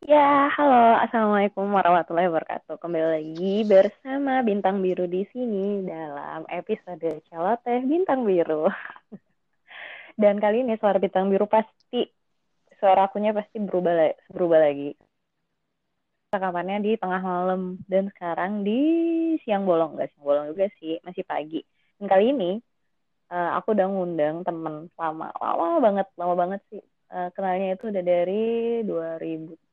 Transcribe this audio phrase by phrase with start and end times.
[0.00, 2.80] Ya, halo, assalamualaikum warahmatullahi wabarakatuh.
[2.80, 8.64] Kembali lagi bersama Bintang Biru di sini dalam episode Celoteh Bintang Biru.
[10.20, 12.08] Dan kali ini suara Bintang Biru pasti
[12.80, 14.96] suara akunya pasti berubah berubah lagi.
[16.32, 18.80] Rekamannya di tengah malam dan sekarang di
[19.44, 21.60] siang bolong, nggak siang bolong juga sih, masih pagi.
[22.00, 22.50] Dan kali ini
[23.28, 26.80] uh, aku udah ngundang temen lama, lama banget, lama banget sih.
[27.12, 29.69] Uh, kenalnya itu udah dari 2000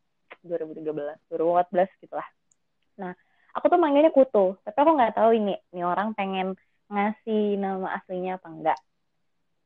[0.48, 2.28] 2013 2014 gitu lah
[2.98, 3.14] nah
[3.54, 8.40] aku tuh manggilnya Kutu tapi aku nggak tahu ini ini orang pengen ngasih nama aslinya
[8.40, 8.80] apa enggak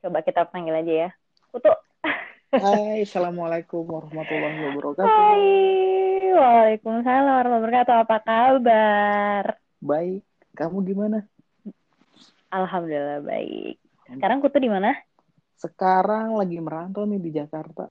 [0.02, 1.10] coba kita panggil aja ya
[1.54, 1.72] Kutu
[2.52, 5.08] Hai, Assalamualaikum warahmatullahi wabarakatuh.
[5.08, 7.96] Hai, Waalaikumsalam warahmatullahi wabarakatuh.
[8.04, 9.44] Apa kabar?
[9.80, 10.20] Baik,
[10.60, 11.24] kamu gimana?
[12.52, 13.80] Alhamdulillah baik.
[14.12, 14.92] Sekarang Kutu di mana?
[15.56, 17.88] Sekarang lagi merantau nih di Jakarta.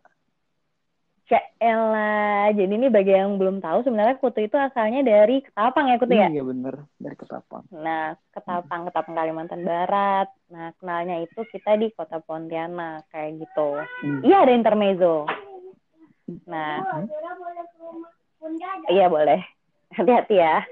[1.61, 6.17] Ella, jadi ini bagi yang belum tahu sebenarnya Kutu itu asalnya dari Ketapang ya Kutu
[6.17, 6.27] ya?
[6.27, 7.63] Iya bener, dari Ketapang.
[7.71, 10.27] Nah, Ketapang, Ketapang Kalimantan Barat.
[10.51, 13.79] Nah, kenalnya itu kita di kota Pontianak, kayak gitu.
[14.03, 14.21] Hmm.
[14.27, 15.31] Iya ada intermezzo.
[16.51, 17.07] Nah, hmm?
[18.91, 19.39] iya boleh.
[19.95, 20.67] Hati-hati ya.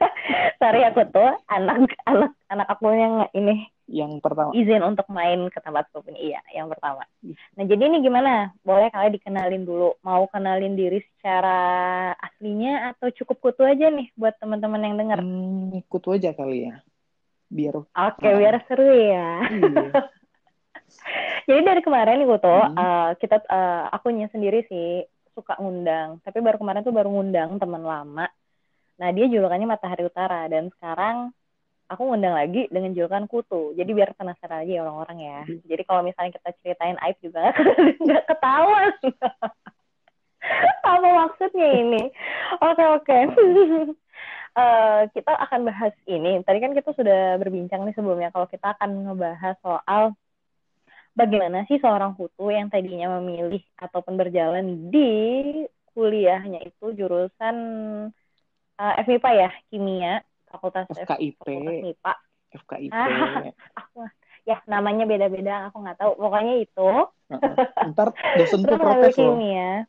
[0.60, 4.52] Sorry aku tuh anak anak anak aku yang ini yang pertama.
[4.52, 7.08] Izin untuk main ke tempat pun iya yang pertama.
[7.56, 8.52] Nah jadi ini gimana?
[8.60, 9.96] Boleh kalian dikenalin dulu.
[10.04, 15.88] Mau kenalin diri secara aslinya atau cukup kutu aja nih buat teman-teman yang dengar hmm,
[15.88, 16.84] kutu aja kali ya.
[17.48, 18.38] Biar oke okay, nah.
[18.38, 19.30] biar seru ya.
[19.48, 19.90] Iya.
[21.48, 22.76] jadi dari kemarin nih kutu hmm.
[22.76, 26.20] uh, kita uh, akunya sendiri sih suka ngundang.
[26.20, 28.28] Tapi baru kemarin tuh baru ngundang teman lama.
[29.00, 30.44] Nah dia julukannya matahari utara.
[30.44, 31.32] Dan sekarang
[31.88, 33.72] aku ngundang lagi dengan julukan kutu.
[33.74, 35.38] Jadi biar penasaran lagi orang-orang ya.
[35.48, 35.60] Hmm.
[35.64, 37.52] Jadi kalau misalnya kita ceritain aib juga
[37.98, 38.92] nggak ketahuan.
[40.84, 42.02] Apa maksudnya ini?
[42.60, 43.18] Oke oke.
[44.56, 46.44] uh, kita akan bahas ini.
[46.44, 50.12] Tadi kan kita sudah berbincang nih sebelumnya kalau kita akan ngebahas soal
[51.16, 55.10] bagaimana sih seorang kutu yang tadinya memilih ataupun berjalan di
[55.96, 57.56] kuliahnya itu jurusan
[58.78, 62.14] uh, FMIPA ya, kimia fakultas FKIP fakultas MIPA
[62.48, 62.92] FKIP
[63.80, 64.08] aku
[64.48, 66.16] ya namanya beda-beda aku nggak tahu.
[66.16, 66.90] Pokoknya itu.
[67.92, 68.08] Ntar
[68.40, 69.36] dosen tuh protes loh.
[69.36, 69.84] ya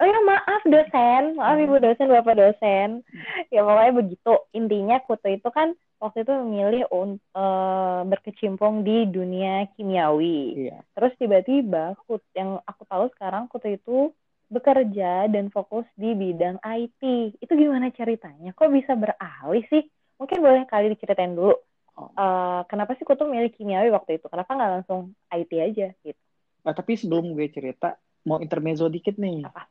[0.00, 1.36] oh ya maaf dosen.
[1.36, 3.04] Maaf ibu dosen bapak dosen.
[3.52, 4.34] Ya pokoknya begitu.
[4.56, 10.64] Intinya kutu itu kan waktu itu memilih untuk uh, berkecimpung di dunia kimiawi.
[10.64, 10.80] Iya.
[10.96, 11.92] terus tiba-tiba
[12.32, 14.08] yang aku tahu sekarang kutu itu
[14.50, 17.02] bekerja dan fokus di bidang IT.
[17.38, 18.50] Itu gimana ceritanya?
[18.52, 19.86] Kok bisa beralih sih?
[20.18, 21.54] Mungkin boleh kali diceritain dulu.
[22.00, 24.26] Uh, kenapa sih tuh milih kimiawi waktu itu?
[24.26, 26.22] Kenapa nggak langsung IT aja gitu?
[26.66, 27.96] Nah, tapi sebelum gue cerita,
[28.26, 29.46] mau intermezzo dikit nih.
[29.46, 29.62] Apa?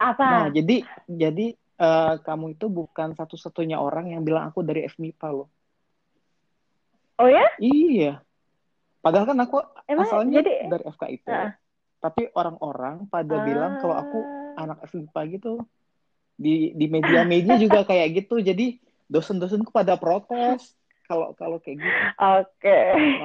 [0.00, 0.24] Apa?
[0.24, 1.46] Nah, jadi jadi
[1.82, 5.48] uh, kamu itu bukan satu-satunya orang yang bilang aku dari FMIPA loh.
[7.20, 7.44] Oh ya?
[7.60, 8.22] Iya.
[9.02, 9.58] Padahal kan aku
[9.90, 11.26] Emang, asalnya jadi, dari FKIP.
[11.26, 11.52] Uh
[12.02, 13.44] tapi orang-orang pada ah.
[13.46, 14.66] bilang kalau aku ah.
[14.66, 15.62] anak FIPA gitu
[16.34, 18.76] di di media-media juga kayak gitu jadi
[19.06, 20.74] dosen-dosenku pada protes
[21.06, 21.92] kalau kalau kayak gitu.
[22.40, 22.78] Oke.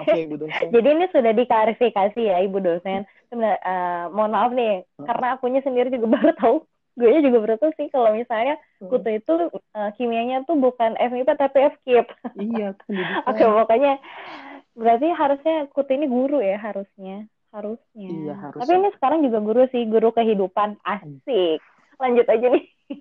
[0.03, 0.27] Okay.
[0.27, 0.67] Ibu dosen.
[0.75, 3.07] Jadi ini sudah diklarifikasi ya Ibu dosen.
[3.31, 5.07] Sebenarnya uh, mohon maaf nih hmm.
[5.07, 6.57] karena akunya sendiri juga baru tahu.
[6.97, 8.89] Gue juga baru tahu sih kalau misalnya hmm.
[8.89, 9.33] kutu itu
[9.77, 12.07] uh, kimianya tuh bukan FMIPA tapi FKIP.
[12.35, 12.75] Iya.
[13.29, 13.94] Oke, okay, pokoknya
[14.75, 18.09] berarti harusnya kutu ini guru ya harusnya harusnya.
[18.09, 18.62] Iya, harusnya.
[18.63, 20.80] Tapi ini sekarang juga guru sih, guru kehidupan.
[20.84, 21.59] Asik.
[21.97, 22.66] Lanjut aja nih.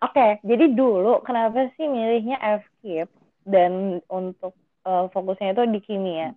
[0.00, 3.10] Oke, okay, jadi dulu kenapa sih milihnya FKIP
[3.44, 4.56] dan untuk
[4.88, 6.32] uh, fokusnya itu di kimia?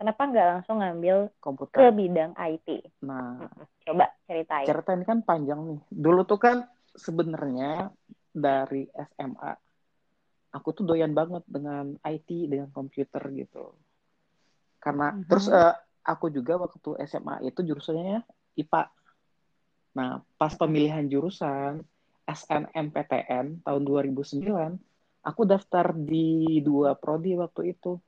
[0.00, 2.68] Kenapa nggak langsung ngambil komputer ke bidang IT?
[3.04, 3.50] Nah,
[3.84, 4.64] coba ceritain.
[4.64, 5.80] Ceritain kan panjang nih.
[5.90, 6.64] Dulu tuh kan
[6.96, 7.92] sebenarnya
[8.32, 9.52] dari SMA
[10.52, 13.74] aku tuh doyan banget dengan IT dengan komputer gitu.
[14.80, 15.28] Karena mm -hmm.
[15.28, 15.74] terus uh,
[16.08, 18.24] aku juga waktu SMA itu jurusannya
[18.56, 18.88] IPA.
[19.92, 21.84] Nah, pas pemilihan jurusan
[22.24, 24.40] SNMPTN tahun 2009,
[25.20, 28.00] aku daftar di dua prodi waktu itu.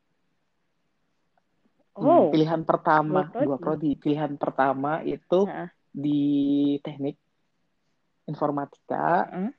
[2.01, 3.45] Hmm, oh, pilihan pertama dua prodi.
[3.45, 3.91] dua prodi.
[4.01, 5.69] Pilihan pertama itu nah.
[5.93, 6.21] di
[6.81, 7.21] teknik
[8.25, 9.29] informatika.
[9.29, 9.53] Hmm.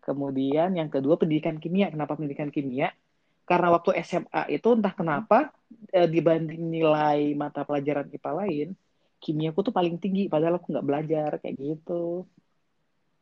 [0.00, 1.90] Kemudian yang kedua pendidikan kimia.
[1.90, 2.94] Kenapa pendidikan kimia?
[3.46, 5.50] Karena waktu SMA itu entah kenapa
[5.90, 8.68] e, dibanding nilai mata pelajaran IPA lain,
[9.20, 12.24] kimiaku tuh paling tinggi padahal aku nggak belajar kayak gitu.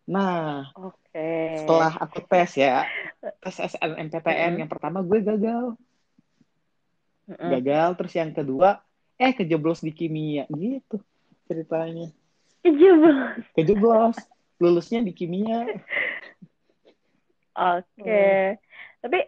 [0.09, 1.61] Nah, okay.
[1.61, 2.89] setelah aku tes ya,
[3.45, 4.61] tes SNMPTN mm.
[4.65, 5.77] yang pertama gue gagal.
[7.29, 7.51] Mm.
[7.61, 8.81] Gagal, terus yang kedua,
[9.21, 10.97] eh kejeblos di kimia gitu
[11.49, 12.09] ceritanya.
[12.63, 13.45] Kejeblos.
[13.57, 14.17] Kejeblos.
[14.59, 15.71] lulusnya di kimia.
[17.55, 17.87] Oke.
[17.95, 18.59] Okay.
[18.59, 18.59] Hmm.
[19.07, 19.19] Tapi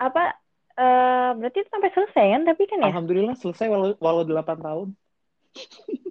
[0.00, 0.39] apa
[0.80, 2.88] uh, berarti sampai selesai kan tapi kan ya?
[2.88, 4.88] Alhamdulillah selesai walau walau 8 tahun.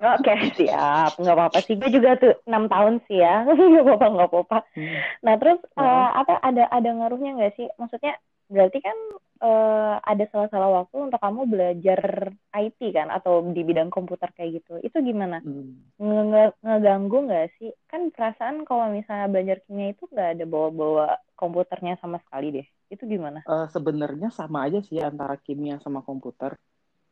[0.00, 1.76] Oke okay, siap, nggak apa-apa sih.
[1.76, 4.58] Gue juga tuh enam tahun sih ya, nggak apa-apa nggak apa-apa.
[4.72, 4.96] Hmm.
[5.20, 7.68] Nah terus uh, apa ada ada ngaruhnya nggak sih?
[7.76, 8.16] Maksudnya
[8.50, 8.98] berarti kan
[9.40, 14.82] uh, ada salah-salah waktu untuk kamu belajar IT kan atau di bidang komputer kayak gitu.
[14.82, 15.40] Itu gimana?
[15.40, 15.80] Hmm.
[15.96, 17.70] Nge ngeganggu nggak sih?
[17.86, 22.66] Kan perasaan kalau misalnya belajar kimia itu nggak ada bawa-bawa komputernya sama sekali deh.
[22.90, 23.46] Itu gimana?
[23.46, 26.58] Uh, Sebenarnya sama aja sih antara kimia sama komputer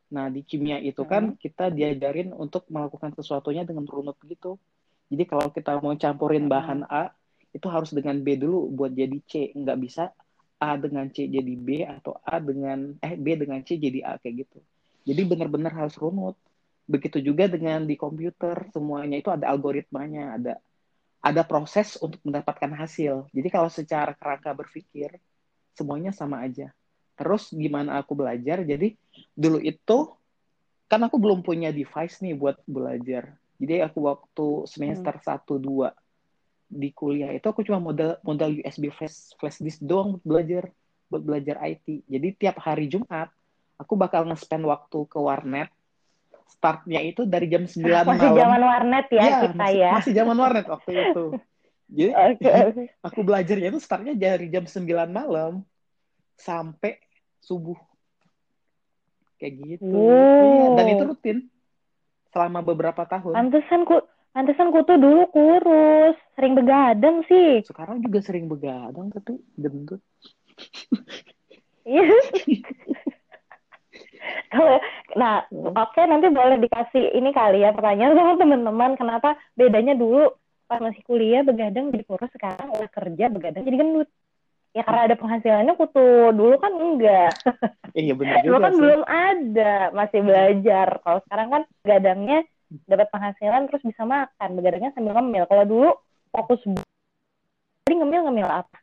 [0.08, 1.38] Nah, di kimia itu kan hmm.
[1.40, 4.56] kita diajarin untuk melakukan sesuatunya dengan runut gitu.
[5.12, 6.52] Jadi kalau kita mau campurin hmm.
[6.52, 7.12] bahan A,
[7.52, 9.52] itu harus dengan B dulu buat jadi C.
[9.52, 10.04] Nggak bisa
[10.58, 14.46] A dengan C jadi B atau A dengan eh B dengan C jadi A kayak
[14.46, 14.58] gitu.
[15.06, 16.34] Jadi benar-benar harus runut.
[16.88, 20.54] Begitu juga dengan di komputer, semuanya itu ada algoritmanya, ada
[21.22, 23.30] ada proses untuk mendapatkan hasil.
[23.30, 25.18] Jadi kalau secara kerangka berpikir,
[25.74, 26.74] semuanya sama aja.
[27.18, 28.62] Terus gimana aku belajar?
[28.62, 28.94] Jadi
[29.34, 29.98] dulu itu
[30.88, 33.34] kan aku belum punya device nih buat belajar.
[33.58, 35.24] Jadi aku waktu semester hmm.
[35.26, 35.90] satu dua
[36.68, 40.64] di kuliah itu aku cuma modal modal USB flash flash disk doang buat belajar
[41.08, 42.04] buat belajar IT.
[42.04, 43.32] Jadi tiap hari Jumat
[43.80, 45.72] aku bakal nge-spend waktu ke warnet.
[46.48, 48.08] Startnya itu dari jam 9 malam.
[48.08, 49.90] Masih zaman warnet ya, ya kita masih, ya.
[49.96, 51.24] Masih zaman warnet waktu itu.
[51.88, 52.92] Jadi okay.
[53.00, 55.64] aku belajarnya itu startnya dari jam 9 malam
[56.36, 57.00] sampai
[57.40, 57.76] subuh
[59.38, 61.38] kayak gitu iya, dan itu rutin
[62.34, 66.16] selama beberapa tahun pantesan ku pantesan ku tuh dulu kurus.
[66.38, 67.64] Sering begadang sih.
[67.66, 70.02] Sekarang juga sering begadang tapi gendut.
[71.88, 72.04] Iya.
[75.16, 78.92] Nah oke okay, nanti boleh dikasih ini kali ya pertanyaan sama teman-teman.
[79.00, 80.32] Kenapa bedanya dulu
[80.68, 84.08] pas masih kuliah begadang jadi kurus sekarang udah kerja begadang jadi gendut?
[84.76, 86.36] Ya karena ada penghasilannya kutu.
[86.36, 87.32] Dulu kan enggak.
[87.96, 88.80] Iya benar juga dulu kan sih.
[88.84, 89.74] belum ada.
[89.96, 90.88] Masih belajar.
[91.00, 92.38] Kalau sekarang kan gadangnya
[92.88, 94.48] dapat penghasilan terus bisa makan.
[94.56, 95.44] Begadangnya sambil ngemil.
[95.48, 95.90] Kalau dulu
[96.32, 96.60] fokus
[97.88, 98.78] jadi ngemil ngemil apa?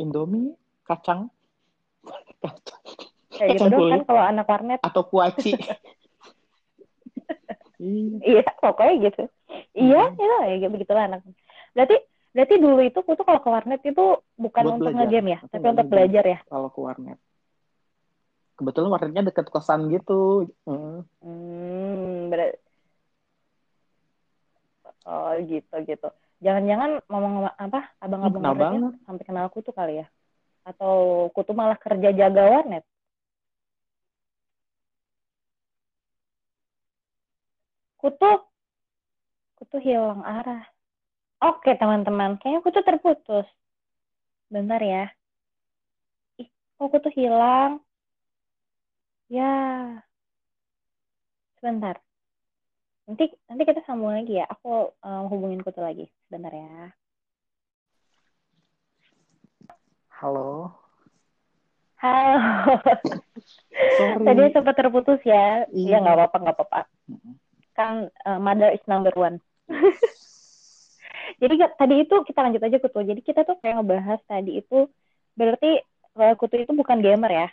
[0.00, 1.28] Indomie kacang.
[2.40, 2.80] Kacang
[3.40, 4.80] kayak gitu dong kan kalau anak warnet.
[4.84, 5.56] Atau kuaci.
[7.80, 8.44] Iya.
[8.60, 9.24] Pokoknya gitu.
[9.72, 10.60] Iya hmm.
[10.60, 11.24] ya begitulah anak.
[11.72, 11.96] Berarti
[12.30, 14.04] Berarti dulu itu aku tuh kalau ke warnet itu
[14.38, 16.38] bukan Buat untuk ngegame ya, tapi untuk belajar ya?
[16.46, 17.18] Kalau ke warnet.
[18.60, 20.44] Kebetulan warnetnya deket kosan gitu.
[20.68, 22.20] Hmm, hmm
[25.08, 26.08] Oh gitu gitu.
[26.44, 30.06] Jangan-jangan ngomong apa abang-abang warnetnya sampai kenal aku tuh kali ya?
[30.68, 32.84] Atau aku tuh malah kerja jaga warnet?
[37.96, 38.32] Kutu,
[39.56, 40.64] kutu hilang arah.
[41.40, 42.36] Oke, teman-teman.
[42.36, 43.46] Kayaknya aku tuh terputus.
[44.52, 45.08] Bentar ya.
[46.40, 47.80] Ih, kok aku tuh hilang?
[49.30, 49.54] Ya.
[51.62, 52.02] Sebentar.
[53.06, 54.46] Nanti nanti kita sambung lagi ya.
[54.50, 56.10] Aku um, hubungin Kutu lagi.
[56.26, 56.90] Sebentar ya.
[60.18, 60.74] Halo.
[62.02, 62.42] Halo.
[64.02, 64.26] Sorry.
[64.26, 65.62] Tadi sempat terputus ya.
[65.70, 66.80] Iya, ya, nggak apa-apa, nggak apa-apa.
[67.78, 69.38] Kan uh, mother is number one.
[71.40, 74.90] jadi tadi itu kita lanjut aja kutu jadi kita tuh kayak ngebahas tadi itu
[75.38, 75.78] berarti
[76.18, 77.48] uh, kutu itu bukan gamer ya,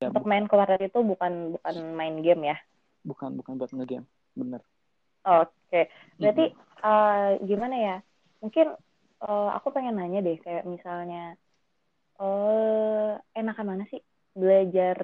[0.00, 2.56] ya untuk main ke warnet itu bukan bukan main game ya
[3.04, 4.64] bukan bukan buat ngegame bener
[5.28, 5.92] oke okay.
[6.16, 6.82] berarti mm -hmm.
[6.82, 7.96] uh, gimana ya
[8.40, 8.66] mungkin
[9.20, 11.36] uh, aku pengen nanya deh kayak misalnya
[12.16, 14.00] uh, enakan mana sih
[14.32, 14.96] belajar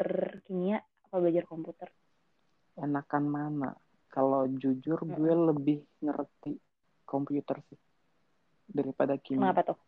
[0.48, 1.92] kimia atau belajar komputer
[2.80, 3.70] enakan mana
[4.16, 6.56] kalau jujur gue lebih ngerti
[7.04, 7.80] komputer sih
[8.64, 9.52] daripada kimia.
[9.52, 9.78] Kenapa tuh?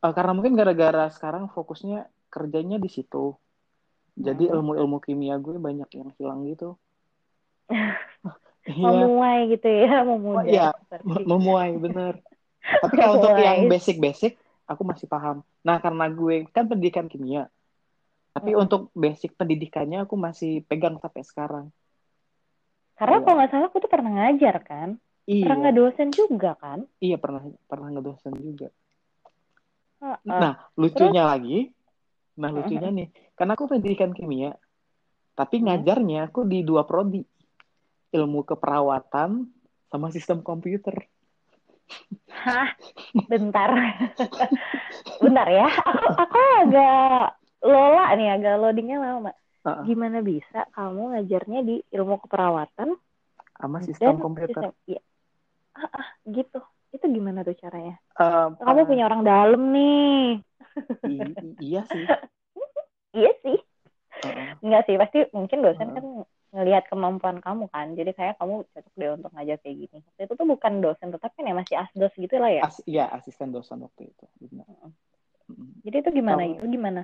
[0.00, 3.36] Uh, karena mungkin gara-gara sekarang fokusnya kerjanya di situ.
[4.14, 6.78] Jadi ilmu-ilmu kimia gue banyak yang hilang gitu.
[8.64, 8.96] Iya.
[8.96, 10.48] memuai gitu ya, memuai.
[10.48, 10.72] Iya,
[11.04, 12.24] memuai bener.
[12.64, 15.44] Tapi kalau untuk yang basic-basic, aku masih paham.
[15.60, 17.52] Nah, karena gue kan pendidikan kimia.
[18.32, 18.62] Tapi hmm.
[18.64, 21.66] untuk basic pendidikannya aku masih pegang sampai sekarang.
[22.96, 23.22] Karena ya.
[23.22, 24.88] kalau nggak salah aku tuh pernah ngajar kan?
[25.24, 25.44] Iya.
[25.48, 26.88] Pernah dosen juga kan?
[26.98, 28.68] Iya pernah pernah ngedosen juga.
[30.02, 30.40] Uh, uh.
[30.40, 31.32] Nah lucunya Terus?
[31.32, 31.58] lagi,
[32.36, 32.98] nah lucunya uh -huh.
[33.00, 34.54] nih, karena aku pendidikan kimia,
[35.34, 37.22] tapi ngajarnya aku di dua prodi,
[38.14, 39.50] ilmu keperawatan
[39.90, 41.10] sama sistem komputer.
[42.30, 42.70] Hah,
[43.26, 43.70] bentar,
[45.22, 47.36] bentar ya, aku aku agak
[47.66, 49.32] lola nih, agak loadingnya lama.
[49.64, 49.84] Uh -uh.
[49.84, 52.94] Gimana bisa kamu ngajarnya di ilmu keperawatan
[53.58, 54.70] sama sistem komputer?
[54.70, 55.02] Sistem, iya.
[55.74, 56.62] Ah, ah gitu.
[56.94, 57.98] Itu gimana tuh caranya?
[58.14, 60.38] Uh, kamu punya orang dalam nih.
[61.58, 62.06] Iya sih
[63.14, 63.58] iya sih
[64.14, 64.56] Uh-uh.
[64.62, 65.96] Enggak sih, pasti mungkin dosen Uh-uh.
[65.98, 66.04] kan
[66.54, 67.92] ngelihat kemampuan kamu kan.
[67.92, 69.98] Jadi kayak kamu cocok deh untuk ngajar kayak gini.
[70.00, 72.62] Waktu itu tuh bukan dosen tetap kan ya, masih asdos gitu lah ya.
[72.62, 74.64] As, iya asisten dosen waktu itu benar.
[75.82, 76.40] Jadi itu gimana?
[76.40, 77.02] Kalau- Itu gimana?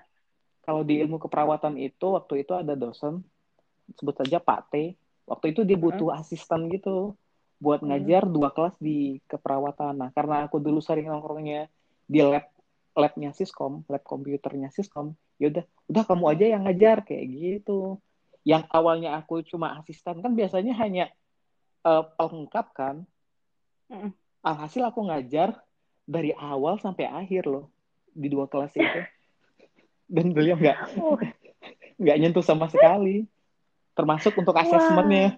[0.62, 3.26] Kalau di ilmu keperawatan itu waktu itu ada dosen
[3.98, 4.94] sebut saja Pak T.
[5.26, 7.18] Waktu itu dia butuh asisten gitu
[7.58, 7.90] buat Hmm.
[7.90, 9.98] ngajar dua kelas di keperawatan.
[9.98, 11.66] Nah, karena aku dulu sering nongkrongnya
[12.06, 12.48] di lab
[12.94, 17.96] labnya Siskom, lab komputernya Siskom, yaudah, udah kamu aja yang ngajar kayak gitu.
[18.44, 21.08] Yang awalnya aku cuma asisten kan biasanya hanya
[21.82, 22.96] eh, pelengkap kan.
[23.88, 24.12] Mm-mm.
[24.44, 25.56] Alhasil aku ngajar
[26.04, 27.72] dari awal sampai akhir loh
[28.12, 29.00] di dua kelas itu.
[30.06, 31.16] Dan beliau nggak Uh,
[32.00, 33.28] nggak nyentuh sama sekali
[33.92, 35.36] termasuk untuk asesmennya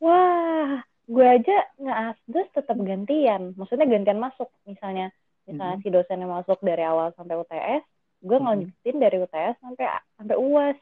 [0.00, 3.52] wah, gue aja nggak asdos tetap gantian.
[3.54, 4.48] Maksudnya gantian masuk.
[4.64, 5.12] Misalnya,
[5.44, 5.82] misalnya Mhm.
[5.84, 7.84] si dosennya masuk dari awal sampai UTS,
[8.20, 8.38] gue Mhm.
[8.38, 9.84] ngelanjutin dari UTS sampai
[10.14, 10.78] sampai UAS.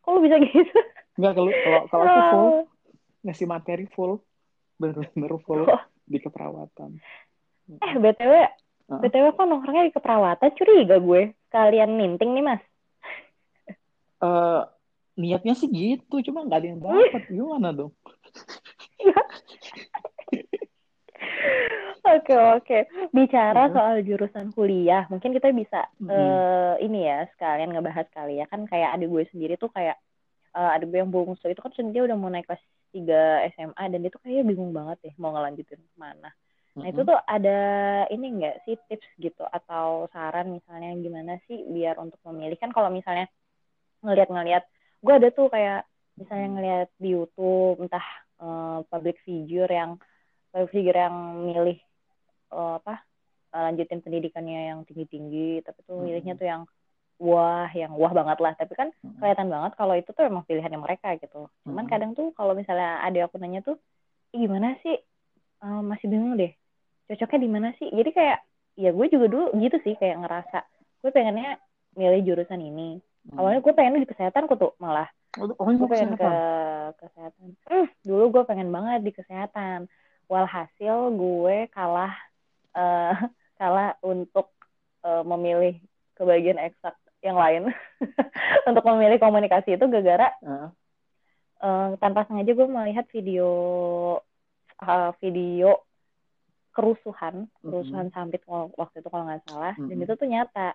[0.00, 0.78] Kok lu bisa gitu?
[1.18, 2.48] nggak kalau kalau kalau aku full
[3.20, 4.12] ngasih materi full
[4.76, 5.80] bener-bener full Oh.
[6.04, 6.96] di keperawatan
[7.68, 8.32] Eh, BTW,
[8.88, 8.98] Hah?
[8.98, 11.36] BTW kok nongkrongnya di keperawatan curiga gue.
[11.44, 12.62] Sekalian minting nih, Mas.
[14.18, 14.62] Eh,
[15.14, 17.92] niatnya sih gitu cuma nggak ada yang dapat gimana dong
[22.08, 22.78] Oke, oke.
[23.12, 23.74] Bicara Mhm.
[23.76, 26.08] soal jurusan kuliah, mungkin kita bisa Mhm.
[26.08, 28.48] eh, ini ya, sekalian ngebahas kali ya.
[28.48, 29.96] Kan kayak adik gue sendiri tuh kayak
[30.56, 34.00] eh, adik gue yang bungsu itu kan dia udah mau naik kelas 3 SMA dan
[34.00, 36.32] dia tuh kayaknya bingung banget deh mau ngelanjutin ke mana.
[36.72, 37.58] Nah, itu tuh ada
[38.08, 42.88] ini enggak sih tips gitu atau saran misalnya gimana sih biar untuk memilih kan kalau
[42.88, 43.28] misalnya
[44.02, 44.64] ngelihat-ngelihat
[45.04, 45.84] gue ada tuh kayak
[46.16, 48.06] misalnya ngelihat di YouTube entah
[48.40, 49.98] eh, public figure yang
[50.50, 51.78] public figure yang milih
[52.52, 52.94] eh, apa
[53.54, 56.62] eh, lanjutin pendidikannya yang tinggi-tinggi tapi tuh milihnya tuh yang
[57.18, 58.52] wah yang wah banget lah.
[58.54, 58.88] Tapi kan
[59.18, 61.50] kelihatan banget kalau itu tuh emang pilihannya mereka gitu.
[61.66, 63.76] Cuman kadang tuh kalau misalnya ada aku nanya tuh
[64.30, 64.96] "Ih, gimana sih?
[65.58, 66.54] Eh, masih bingung deh.
[67.10, 67.88] Cocoknya di mana sih?
[67.90, 68.38] Jadi kayak
[68.78, 70.58] ya gue juga dulu gitu sih kayak ngerasa
[71.02, 71.58] gue pengennya
[71.98, 73.02] milih jurusan ini.
[73.34, 75.10] Awalnya gue pengen di kesehatan kok tuh malah.
[75.38, 76.94] Oh, gue pengen ke kesehatan.
[77.02, 77.46] kesehatan.
[77.66, 79.90] Hmm, dulu gue pengen banget di kesehatan.
[80.30, 82.14] Walhasil gue kalah
[82.72, 83.14] eh,
[83.54, 84.52] kalah untuk
[85.02, 85.74] eh, memilih
[86.12, 87.70] ke bagian eksak yang lain
[88.68, 90.68] untuk memilih komunikasi itu gara-gara Heeh.
[91.60, 93.48] eh, tanpa sengaja gue melihat video
[94.78, 95.82] eh, video
[96.70, 100.04] kerusuhan kerusuhan sampit wak- waktu itu kalau nggak salah dan Mhm.
[100.04, 100.68] itu tuh nyata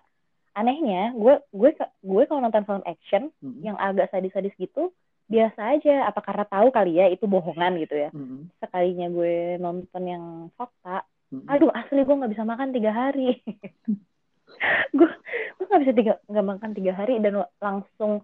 [0.52, 3.60] anehnya gue gue gue kalau nonton film action Mhm.
[3.62, 4.92] yang agak sadis-sadis gitu
[5.24, 8.52] biasa aja apa karena tahu kali ya itu bohongan gitu ya Mhm.
[8.60, 11.08] sekalinya gue nonton yang fakta.
[11.48, 13.40] Aduh asli gue nggak bisa makan tiga hari
[14.98, 15.10] gue
[15.58, 18.22] gue nggak bisa tiga nggak makan tiga hari dan langsung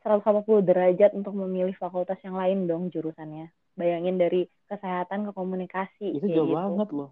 [0.00, 6.26] 180 derajat untuk memilih fakultas yang lain dong jurusannya bayangin dari kesehatan ke komunikasi itu
[6.26, 6.56] jauh gitu.
[6.56, 7.10] banget loh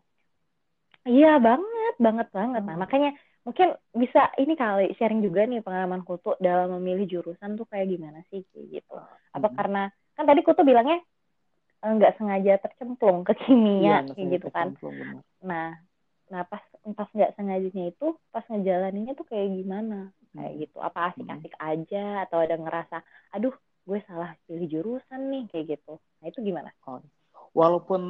[1.04, 2.82] iya banget banget banget nah Hmm.
[2.82, 3.11] makanya
[3.47, 8.20] mungkin bisa ini kali sharing juga nih pengalaman kutu dalam memilih jurusan tuh kayak gimana
[8.28, 8.97] sih kayak gitu
[9.32, 9.56] apa Mhm.
[9.56, 9.82] karena
[10.16, 11.00] kan tadi kutu bilangnya
[11.78, 14.68] nggak sengaja tercemplung ke kimia Iya, kayak gitu kan.
[15.38, 15.70] nah
[16.28, 16.61] nah pas
[16.92, 20.11] pas nggak sengajanya itu pas ngejalaninnya tuh kayak gimana?
[20.37, 20.61] Kayak Mhm.
[20.66, 22.97] gitu apa asik-asik aja atau ada ngerasa
[23.32, 23.54] aduh
[23.88, 25.97] gue salah pilih jurusan nih kayak gitu.
[26.20, 26.70] Nah itu gimana?
[27.56, 28.02] Walaupun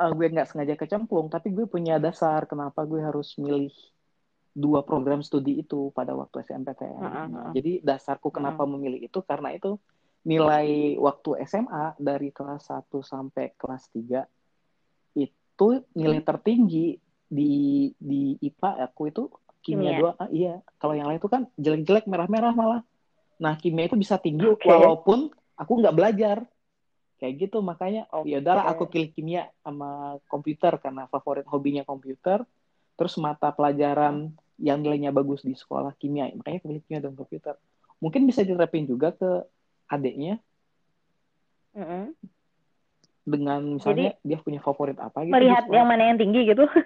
[0.00, 3.68] uh, gue nggak sengaja kecemplung, tapi gue punya dasar kenapa gue harus milih
[4.56, 6.44] dua program studi itu pada waktu.
[6.48, 6.56] Heeh,
[7.00, 7.52] Nah, heeh.
[7.56, 9.76] jadi dasarku kenapa memilih itu karena itu
[10.22, 14.22] nilai waktu SMA dari kelas 1 sampai kelas 3
[15.18, 19.24] itu nilai tertinggi di di IPA aku itu
[19.64, 19.98] kimia Kimia.
[19.98, 22.82] dua ah, iya kalau yang lain itu kan jelek-jelek merah-merah malah
[23.40, 24.68] nah kimia itu bisa tinggi Oke.
[24.68, 26.36] walaupun aku nggak belajar
[27.18, 28.30] kayak gitu makanya Oke.
[28.30, 32.44] ya udahlah aku pilih kimia sama komputer karena favorit hobinya komputer
[32.94, 37.54] terus mata pelajaran yang nilainya bagus di sekolah kimia makanya aku pilih kimia dan komputer
[38.02, 39.46] mungkin bisa diterapin juga ke
[39.90, 40.38] adiknya
[41.72, 42.12] Mm-mm.
[43.22, 46.66] dengan misalnya dia punya favorit apa gitu melihat yang mana yang tinggi gitu.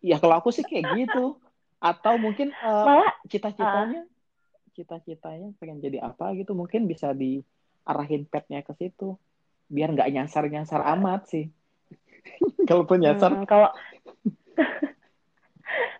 [0.00, 1.36] Ya kalau aku sih kayak gitu.
[1.80, 4.04] Atau mungkin malah cita-citanya
[4.72, 9.20] cita-citanya pengen jadi apa gitu mungkin bisa diarahin petnya ke situ.
[9.68, 11.52] Biar nggak nyasar-nyasar amat sih.
[12.68, 13.44] Kalaupun nyasar.
[13.44, 13.68] Hmm, kalau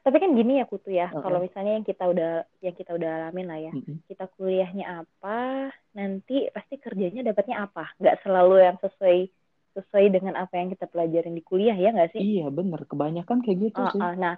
[0.00, 1.22] tapi kan gini ya kutu ya Heeh.
[1.22, 2.32] kalau misalnya yang kita udah
[2.64, 4.02] yang kita udah alamin lah ya Mm-mm.
[4.08, 9.28] kita kuliahnya apa nanti pasti kerjanya dapatnya apa nggak selalu yang sesuai
[9.70, 12.18] sesuai dengan apa yang kita pelajarin di kuliah ya nggak sih?
[12.18, 14.02] Iya bener, kebanyakan kayak gitu uh, sih.
[14.02, 14.34] Uh, nah,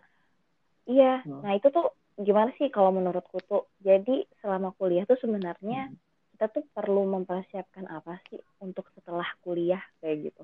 [0.85, 1.41] iya, Hmm.
[1.41, 1.89] nah itu tuh
[2.21, 3.65] gimana sih kalau menurutku tuh?
[3.81, 5.97] Jadi selama kuliah tuh sebenarnya Hmm.
[6.37, 10.43] kita tuh perlu mempersiapkan apa sih untuk setelah kuliah kayak gitu?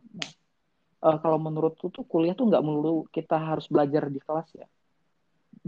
[0.98, 4.66] Eh, kalau menurutku tuh kuliah tuh nggak melulu kita harus belajar di kelas ya.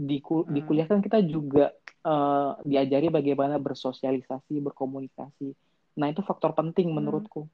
[0.01, 0.67] Di, ku- di Hmm.
[0.67, 1.69] kuliah kan kita juga
[2.01, 5.53] eh, diajari bagaimana bersosialisasi, berkomunikasi.
[6.01, 6.97] Nah itu faktor penting Hmm.
[6.97, 7.45] menurutku.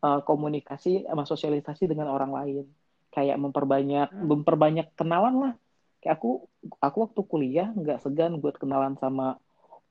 [0.00, 2.64] Eh, komunikasi sama sosialisasi dengan orang lain.
[3.12, 4.24] Kayak memperbanyak, Hmm.
[4.32, 5.54] memperbanyak kenalan lah.
[6.00, 6.48] Kayak aku,
[6.80, 9.36] aku waktu kuliah nggak segan buat kenalan sama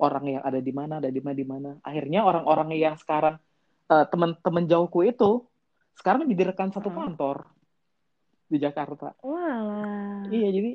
[0.01, 1.69] orang yang ada di mana, ada di mana, di mana.
[1.85, 3.37] Akhirnya orang-orang yang sekarang
[3.85, 5.45] eh, teman-teman jauhku itu
[5.93, 7.45] sekarang jadi rekan satu kantor
[8.49, 9.13] di Jakarta.
[9.21, 10.25] Wah.
[10.25, 10.71] Iya, jadi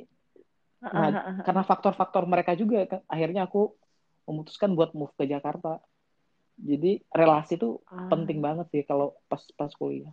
[0.81, 3.77] nah, karena faktor-faktor mereka juga kan, akhirnya aku
[4.25, 5.81] memutuskan buat move ke Jakarta.
[6.61, 8.09] Jadi relasi itu Ah.
[8.13, 10.13] penting banget sih kalau pas pas kuliah.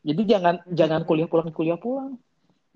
[0.00, 2.16] Jadi jangan jangan kuliah pulang kuliah pulang.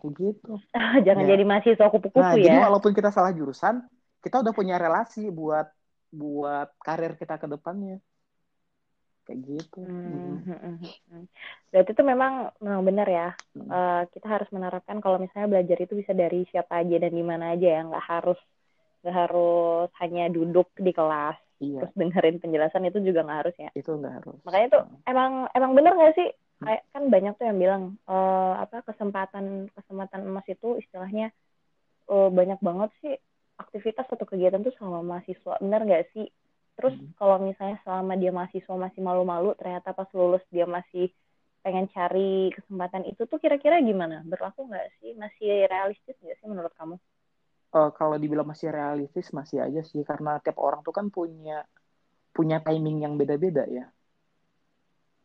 [0.05, 0.61] Gitu.
[0.77, 1.31] Jangan Ya.
[1.33, 2.69] jadi mahasiswa kupu-kupu Nah, jadi ya.
[2.69, 3.81] walaupun kita salah jurusan,
[4.21, 5.65] kita udah punya relasi buat
[6.13, 8.05] buat karir kita ke depannya.
[9.25, 9.81] Kayak gitu.
[9.81, 10.37] Hmm, Mm.
[10.45, 10.77] hmm, hmm,
[11.11, 11.25] hmm.
[11.73, 13.29] Berarti itu memang memang benar ya.
[13.57, 13.69] Mm.
[13.73, 17.57] Eh, kita harus menerapkan kalau misalnya belajar itu bisa dari siapa aja dan di mana
[17.57, 18.39] aja ya, nggak harus
[19.05, 23.71] nggak harus hanya duduk di kelas Iya, terus dengerin penjelasan itu juga nggak harus ya.
[23.77, 24.39] itu nggak harus.
[24.49, 26.29] Makanya tuh emang emang benar nggak sih?
[26.65, 31.33] Kayak kan banyak tuh yang bilang eh, apa kesempatan kesempatan emas itu istilahnya
[32.09, 33.15] eh, banyak banget sih
[33.61, 35.61] aktivitas atau kegiatan tuh selama mahasiswa.
[35.63, 36.27] Benar nggak sih?
[36.75, 37.15] Terus Hmm.
[37.15, 41.11] kalau misalnya selama dia mahasiswa masih malu-malu, ternyata pas lulus dia masih
[41.65, 44.21] pengen cari kesempatan itu tuh kira-kira gimana?
[44.27, 45.17] Berlaku nggak sih?
[45.17, 46.99] Masih realistis nggak sih menurut kamu?
[47.75, 51.67] Eh, kalau dibilang masih realistis masih aja sih karena tiap orang tuh kan punya
[52.31, 53.91] punya timing yang beda-beda ya.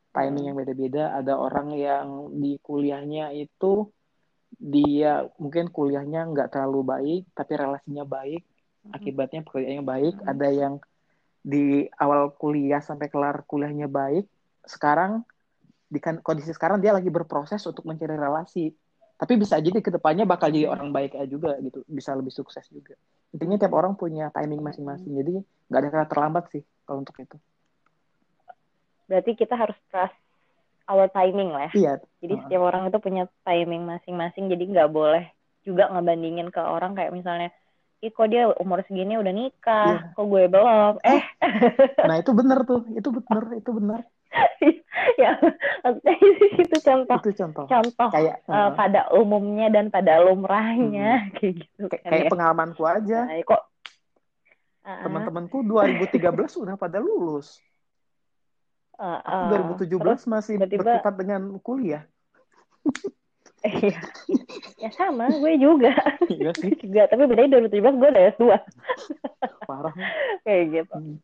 [0.09, 0.49] Timing Hmm.
[0.53, 1.13] yang beda-beda.
[1.13, 2.07] Ada orang yang
[2.41, 3.89] di kuliahnya itu
[4.57, 8.41] dia mungkin kuliahnya nggak terlalu baik tapi relasinya baik,
[8.97, 10.15] akibatnya pekerjaannya baik.
[10.17, 10.29] Hmm.
[10.33, 10.73] Ada yang
[11.39, 14.27] di awal kuliah sampai kelar kuliahnya baik,
[14.67, 15.23] sekarang
[15.89, 18.69] di kan- kondisi sekarang dia lagi berproses untuk mencari relasi.
[19.19, 22.95] Tapi bisa jadi ke depannya bakal jadi orang baik juga gitu, bisa lebih sukses juga.
[23.35, 25.33] Intinya tiap orang punya timing masing-masing, jadi
[25.67, 27.35] nggak ada kata terlambat sih kalau untuk itu.
[29.11, 30.15] Berarti kita harus trust
[30.87, 31.71] our timing lah ya.
[31.75, 32.43] Iya, Jadi Heeh.
[32.47, 35.27] setiap orang itu punya timing masing-masing, jadi nggak boleh
[35.67, 37.49] juga ngebandingin ke orang kayak misalnya,
[37.99, 40.15] ih kok dia umur segini udah nikah, Iya.
[40.15, 40.93] kok gue belum.
[41.03, 41.21] Eh,
[42.09, 43.99] nah itu benar tuh, itu benar, itu benar,
[45.23, 45.31] ya
[45.83, 46.15] maksudnya
[46.55, 47.65] itu contoh itu contoh.
[47.67, 48.71] contoh Kayak heeh.
[48.79, 52.31] pada umumnya dan pada lumrahnya kayak gitu Kayak- kan kayak ya.
[52.31, 53.61] pengalamanku aja, Nah, kok
[54.79, 57.59] teman-temanku 2013 udah pada lulus.
[58.95, 59.75] ah, Aku ah.
[59.75, 62.03] 2017 Terus, masih berkutat dengan kuliah.
[63.61, 63.99] Iya.
[64.77, 65.91] ya sama gue juga
[66.25, 68.43] Iya sih, juga tapi bedanya 2017 gue udah S2
[69.67, 69.93] parah.
[70.45, 71.17] kayak gitu Hmm.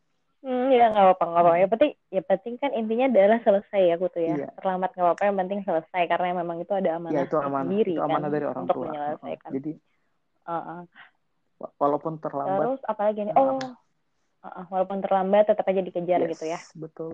[0.46, 1.58] Hmm, ya nggak apa-apa nggak apa-apa.
[1.58, 4.34] Yang penting, ya penting kan intinya adalah selesai ya aku tuh ya.
[4.38, 4.48] Iya.
[4.54, 5.22] Terlambat nggak apa-apa.
[5.26, 8.34] Yang penting selesai karena memang itu ada amanah Ya itu amanah, sendiri itu amanah kan
[8.38, 8.84] dari orang untuk tua.
[8.86, 9.50] menyelesaikan.
[9.50, 9.72] Jadi
[11.58, 13.32] wa- walaupun terlambat, Terus apalagi nih?
[13.34, 13.58] nggak Oh,
[14.46, 14.64] uh-uh.
[14.70, 16.60] walaupun terlambat tetap aja dikejar yes, gitu ya.
[16.78, 17.10] betul.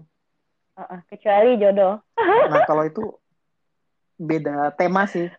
[0.77, 1.01] Uh-uh.
[1.09, 2.05] Kecuali jodoh.
[2.21, 3.17] Nah kalau itu
[4.23, 5.27] beda tema sih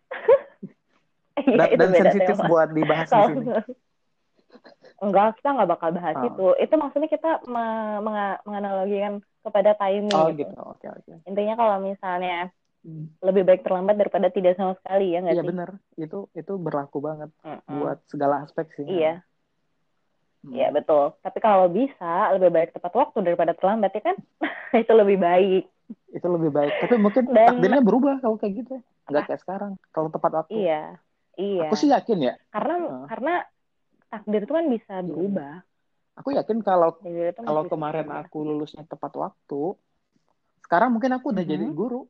[1.34, 2.46] Iya, dan, dan sensitif tema.
[2.46, 3.46] buat dibahas di sini.
[5.02, 6.28] Enggak, kita nggak bakal bahas Oh.
[6.30, 6.48] itu.
[6.62, 10.46] Itu maksudnya kita me- menga- menganalogikan kepada timing Oh gitu.
[10.46, 11.14] gitu, oke oke.
[11.26, 13.10] Intinya kalau misalnya Hmm.
[13.20, 15.50] lebih baik terlambat daripada tidak sama sekali ya nggak Iya sih?
[15.50, 17.80] benar, itu itu berlaku banget Mm-mm.
[17.82, 18.86] buat segala aspek sih.
[18.86, 19.26] Iya.
[20.44, 20.54] Hmm.
[20.54, 21.18] Iya betul.
[21.18, 24.18] Tapi kalau bisa lebih baik tepat waktu daripada terlambat ya kan?
[24.78, 25.64] itu lebih baik.
[26.14, 26.74] Itu lebih baik.
[26.80, 28.76] Tapi mungkin Dan- takdirnya berubah kalau kayak gitu.
[29.10, 29.72] Nggak kayak sekarang.
[29.90, 30.54] Kalau tepat waktu.
[30.56, 31.02] Iya.
[31.34, 31.66] Iya.
[31.66, 32.34] Aku sih yakin ya.
[32.48, 33.04] Karena Heeh.
[33.10, 33.34] karena
[34.08, 35.66] takdir itu kan bisa berubah.
[36.14, 36.94] Aku yakin kalau
[37.36, 38.24] kalau kemarin berubah.
[38.24, 39.74] aku lulusnya tepat waktu,
[40.62, 41.52] sekarang mungkin aku udah Mhm.
[41.52, 42.02] jadi guru.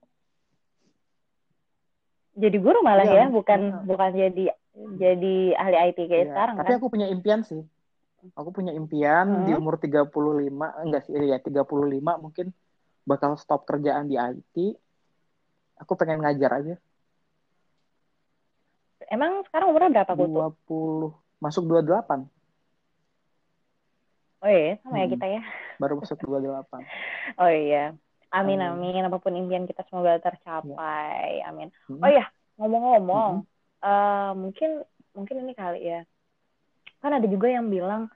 [2.33, 3.77] jadi guru malah Iya, ya, bukan iya.
[3.85, 4.43] bukan jadi
[4.97, 6.77] jadi ahli IT kayak Iya, sekarang Tapi kan.
[6.81, 7.61] aku punya impian sih.
[8.33, 9.45] Aku punya impian Hmm.
[9.45, 12.49] di umur 35, enggak sih, ya 35 mungkin
[13.03, 14.55] bakal stop kerjaan di IT.
[15.79, 16.75] Aku pengen ngajar aja.
[19.11, 20.39] Emang sekarang umurnya berapa Kutu?
[20.65, 21.11] 20,
[21.43, 22.25] masuk 28.
[24.43, 25.13] Oh iya, sama ya Hmm.
[25.15, 25.41] kita ya.
[25.79, 26.83] Baru masuk 28.
[27.39, 27.95] Oh iya.
[28.33, 28.97] Amin Amin.
[28.97, 31.39] amin apa pun impian kita semoga tercapai.
[31.45, 31.69] Amin.
[31.85, 32.01] Hmm.
[32.01, 32.25] Oh iya,
[32.57, 33.45] ngomong-ngomong,
[33.79, 34.69] eh, mungkin
[35.13, 36.01] mungkin ini kali ya.
[36.99, 38.09] Kan ada juga yang bilang,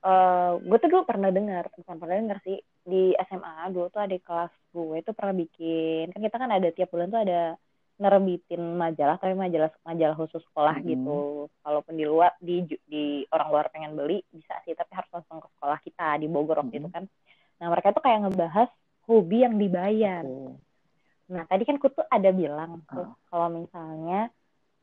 [0.00, 2.56] eh gue tuh dulu pernah dengar, bukan pernah dengar sih,
[2.90, 6.90] di SMA dulu tuh ada kelas gue itu pernah bikin kan kita kan ada tiap
[6.90, 7.54] bulan tuh ada
[8.00, 10.86] nerbitin majalah tapi majalah majalah khusus sekolah hmm.
[10.88, 11.18] gitu
[11.60, 15.48] kalaupun di luar di di orang luar pengen beli bisa sih tapi harus langsung ke
[15.60, 16.80] sekolah kita di Bogor waktu hmm.
[16.80, 17.04] itu kan
[17.60, 18.72] nah mereka tuh kayak ngebahas
[19.04, 20.56] hobi yang dibayar hmm.
[21.28, 23.16] nah tadi kan kutu ada bilang tuh hmm.
[23.28, 24.32] kalau misalnya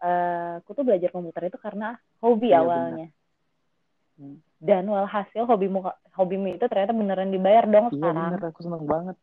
[0.05, 3.17] uh, kutu belajar komputer itu karena hobi ya, awalnya hmm.
[4.57, 5.85] Dan walhasil hobimu
[6.17, 8.31] hobimu itu ternyata beneran dibayar dong iya, sekarang.
[8.33, 8.49] bener.
[8.49, 9.15] Aku seneng banget.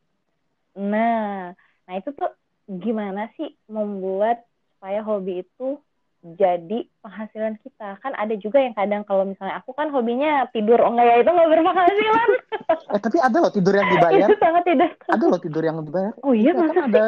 [0.79, 1.51] Nah
[1.85, 2.31] nah itu tuh
[2.65, 4.41] gimana sih membuat
[4.75, 5.77] supaya hobi itu
[6.25, 8.01] jadi penghasilan kita?
[8.01, 10.81] Kan ada juga yang kadang kalau misalnya aku kan hobinya tidur.
[10.81, 12.29] Oh enggak ya itu nggak berpenghasilan.
[12.65, 14.25] Eh tapi ada loh tidur yang dibayar.
[14.25, 16.13] itu sangat tidak ada loh tidur yang dibayar.
[16.25, 17.05] Oh iya kan ada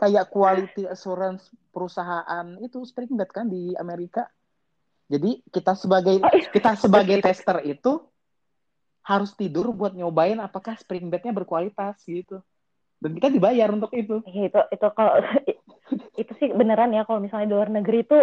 [0.00, 4.30] kayak quality assurance perusahaan itu Springbed kan di Amerika
[5.04, 6.48] jadi kita sebagai iya.
[6.48, 8.00] kita sebagai tester itu
[9.04, 12.40] harus tidur buat nyobain apakah Springbednya berkualitas gitu.
[12.96, 14.24] Dan kita dibayar untuk itu.
[14.24, 15.20] Ya, itu itu kalau
[16.20, 18.18] itu sih beneran ya kalau misalnya di luar negeri itu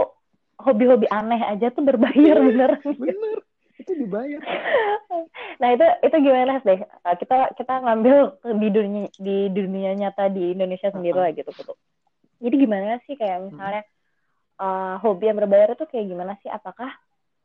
[0.58, 3.38] hobi-hobi aneh aja tuh berbayar bener bener.
[3.78, 4.42] Itu dibayar.
[5.62, 10.58] Nah itu itu gimana deh eh, kita kita ngambil di dunia di dunia nyata di
[10.58, 11.30] Indonesia sendiri uh -huh.
[11.30, 11.74] lah gitu gitu.
[12.42, 13.86] Jadi gimana sih kayak misalnya
[14.62, 16.54] uh, hobi yang berbayar itu kayak gimana sih?
[16.54, 16.94] Apakah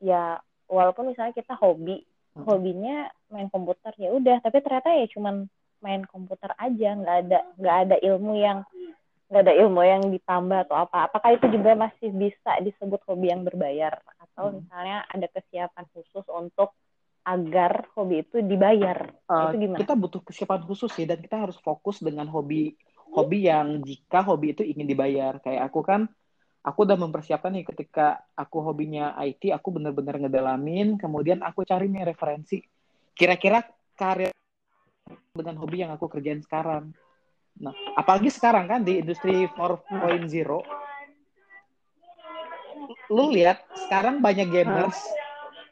[0.04, 0.36] ya
[0.68, 2.04] walaupun misalnya kita hobi
[2.36, 4.44] hobinya main komputer ya udah.
[4.44, 5.48] Tapi ternyata ya cuman
[5.80, 6.88] main komputer aja.
[6.92, 8.58] Nggak ada nggak ada ilmu yang
[9.26, 11.08] nggak ada ilmu yang ditambah atau apa.
[11.08, 13.98] Apakah itu juga masih bisa disebut hobi yang berbayar?
[14.20, 14.54] Atau hmm.
[14.62, 16.76] misalnya ada kesiapan khusus untuk
[17.26, 19.10] agar hobi itu dibayar?
[19.26, 19.78] Uh, itu gimana?
[19.82, 22.78] kita butuh kesiapan khusus sih dan kita harus fokus dengan hobi
[23.10, 25.42] hobi yang jika hobi itu ingin dibayar.
[25.42, 26.06] Kayak aku kan
[26.66, 32.10] aku udah mempersiapkan nih ketika aku hobinya IT aku bener-bener ngedalamin kemudian aku cari nih
[32.10, 32.58] referensi
[33.14, 33.62] kira-kira
[33.94, 34.34] karir
[35.36, 36.90] dengan hobi yang aku kerjain sekarang.
[37.56, 40.28] Nah, apalagi sekarang kan di industri 4.0,
[43.12, 44.98] lu lihat sekarang banyak gamers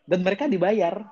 [0.08, 1.04] dan mereka dibayar.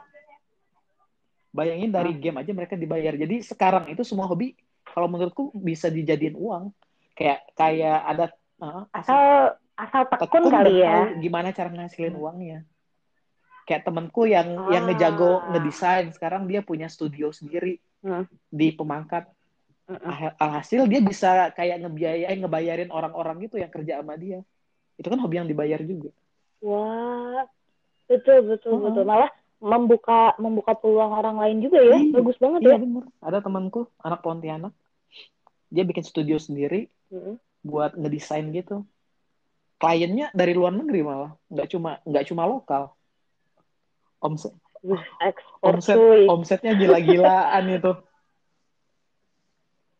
[1.52, 3.12] Bayangin dari game aja mereka dibayar.
[3.12, 4.56] Jadi sekarang itu semua hobi
[4.88, 6.72] kalau menurutku bisa dijadiin uang.
[7.12, 8.26] Kayak kayak ada
[8.64, 11.12] uh, asal asal tekun kali ya.
[11.16, 12.64] Gimana cara ngasilin uangnya?
[13.64, 14.70] Kayak temenku yang ah.
[14.74, 18.26] yang ngejago ngedesain sekarang dia punya studio sendiri hmm.
[18.50, 19.30] di pemangkat
[19.88, 20.36] hmm.
[20.38, 24.42] alhasil dia bisa kayak ngebiayain ngebayarin orang-orang gitu yang kerja sama dia
[24.98, 26.10] itu kan hobi yang dibayar juga
[26.60, 27.46] wah
[28.10, 28.80] betul betul oh.
[28.90, 29.30] betul malah
[29.62, 33.04] membuka membuka peluang orang lain juga ya iya, bagus banget iya, ya bener.
[33.22, 34.74] ada temanku anak Pontianak
[35.70, 37.38] dia bikin studio sendiri hmm.
[37.62, 38.82] buat ngedesain gitu
[39.82, 41.34] kliennya dari luar negeri malah.
[41.50, 42.94] Nggak cuma nggak cuma lokal.
[44.22, 44.54] Omset.
[45.58, 45.98] Omset
[46.30, 47.92] omsetnya gila-gilaan itu.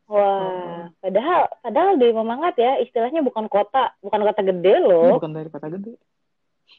[0.07, 5.18] Wah padahal padahal dari Pemangat ya istilahnya bukan kota bukan kota gede loh.
[5.18, 5.99] Bukan dari kota gede.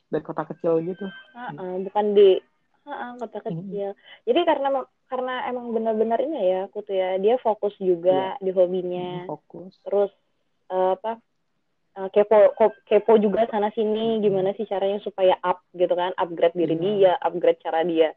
[0.07, 1.03] Dari kota kecil gitu.
[1.35, 2.39] Uh -uh, bukan di
[2.87, 3.91] uh -uh, kota kecil.
[3.91, 3.99] Hmm.
[4.23, 4.69] jadi karena
[5.11, 8.43] karena emang benar-benar ini ya aku tuh ya dia fokus juga yeah.
[8.43, 9.27] di hobinya.
[9.27, 9.75] Fokus.
[9.83, 10.11] Terus
[10.71, 11.19] uh, apa
[11.97, 12.53] uh, kepo
[12.85, 16.83] kepo juga sana sini gimana sih caranya supaya up gitu kan upgrade diri hmm.
[16.83, 18.13] dia upgrade cara dia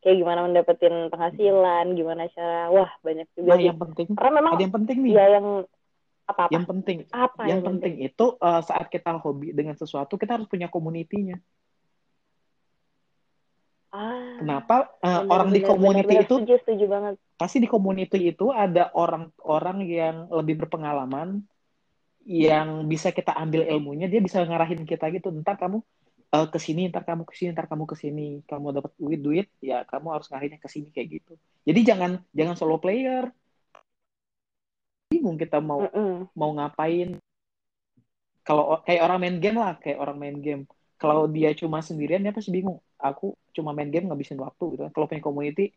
[0.00, 4.62] kayak gimana mendapetin penghasilan gimana cara wah banyak juga nah, yang penting karena memang ada
[4.64, 5.46] yang penting nih ya yang
[6.24, 6.52] apa, -apa?
[6.54, 10.40] yang penting apa yang, yang penting, penting itu uh, saat kita hobi dengan sesuatu kita
[10.40, 11.36] harus punya komunitinya
[13.90, 17.14] Ah, Kenapa uh, bener, orang bener, di community itu setuju, setuju banget.
[17.34, 21.42] pasti di community itu ada orang-orang yang lebih berpengalaman
[22.28, 25.80] yang bisa kita ambil ilmunya dia bisa ngarahin kita gitu ntar kamu
[26.36, 29.46] uh, ke sini ntar kamu ke sini ntar kamu ke sini kamu dapat duit duit
[29.64, 31.32] ya kamu harus ngarahinnya ke sini kayak gitu.
[31.64, 33.28] Jadi jangan jangan solo player.
[35.10, 36.14] Bingung kita mau mm -mm.
[36.38, 37.18] mau ngapain?
[38.46, 40.62] Kalau kayak orang main game lah kayak orang main game.
[41.00, 45.08] Kalau dia cuma sendirian dia pasti bingung aku cuma main game ngabisin waktu gitu kalau
[45.08, 45.72] punya community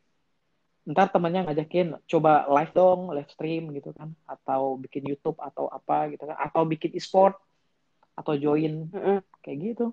[0.83, 4.11] ntar temannya ngajakin coba live dong live stream gitu kan.
[4.27, 6.37] Atau bikin YouTube atau apa gitu kan.
[6.39, 7.39] Atau bikin e-sport
[8.13, 8.91] atau join.
[8.91, 9.17] Mm -hmm.
[9.41, 9.85] kayak gitu.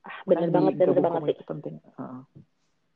[0.00, 1.74] Ah benar banget benar banget itu penting.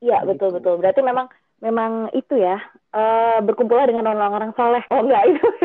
[0.01, 0.57] Iya uh, betul gitu.
[0.61, 0.75] betul.
[0.81, 1.27] Berarti memang
[1.63, 2.61] memang itu ya
[2.93, 4.85] uh, berkumpul dengan orang-orang soleh.
[4.93, 5.49] Oh enggak itu.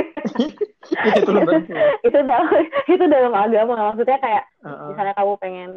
[0.90, 1.76] Itu, itu,
[2.08, 2.50] itu dalam
[2.88, 3.94] itu dalam agama.
[3.94, 4.88] Maksudnya kayak uh -uh.
[4.90, 5.70] misalnya kamu pengen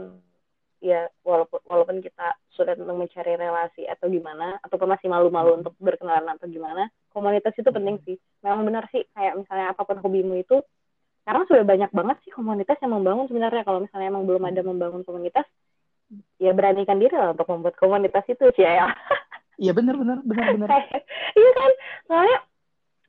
[0.83, 5.61] ya walaupun walaupun kita sudah untuk mencari relasi atau gimana ataupun masih malu-malu hmm.
[5.63, 8.19] untuk berkenalan atau gimana komunitas itu penting sih.
[8.43, 10.59] Memang benar sih kayak misalnya apa pun hobimu itu
[11.23, 13.63] sekarang sudah banyak banget sih komunitas yang membangun sebenarnya.
[13.63, 15.47] Kalau misalnya emang belum ada membangun komunitas
[16.43, 18.91] ya beranikan diri lah untuk membuat komunitas itu sih ya
[19.63, 20.69] Iya benar benar benar benar.
[21.39, 21.71] iya kan?
[22.11, 22.39] Soalnya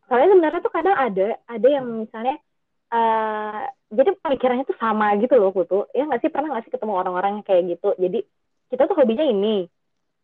[0.05, 2.37] soalnya sebenarnya tuh kadang ada ada yang misalnya
[2.93, 6.29] uh, jadi pemikirannya tuh sama gitu loh kutu ya nggak sih?
[6.29, 7.89] Pernah nggak sih ketemu orang-orang yang kayak gitu?
[7.97, 8.19] Jadi
[8.69, 9.65] kita tuh hobinya ini.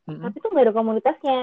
[0.10, 0.26] Mm-hmm.
[0.26, 1.40] tapi tuh nggak ada komunitasnya.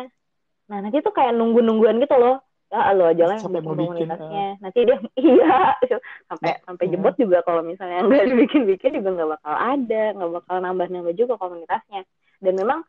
[0.66, 2.42] Nah nanti tuh kayak nunggu-nungguan gitu loh.
[2.66, 4.46] Ya lo aja lah yang bikin komunitasnya.
[4.50, 4.52] uh...
[4.58, 5.78] nanti dia iya.
[6.26, 6.56] Sampai ya.
[6.66, 11.38] sampai jebot juga kalau misalnya nggak dibikin-bikin juga nggak bakal ada nggak bakal nambah-nambah juga
[11.38, 12.02] komunitasnya.
[12.42, 12.82] Dan memang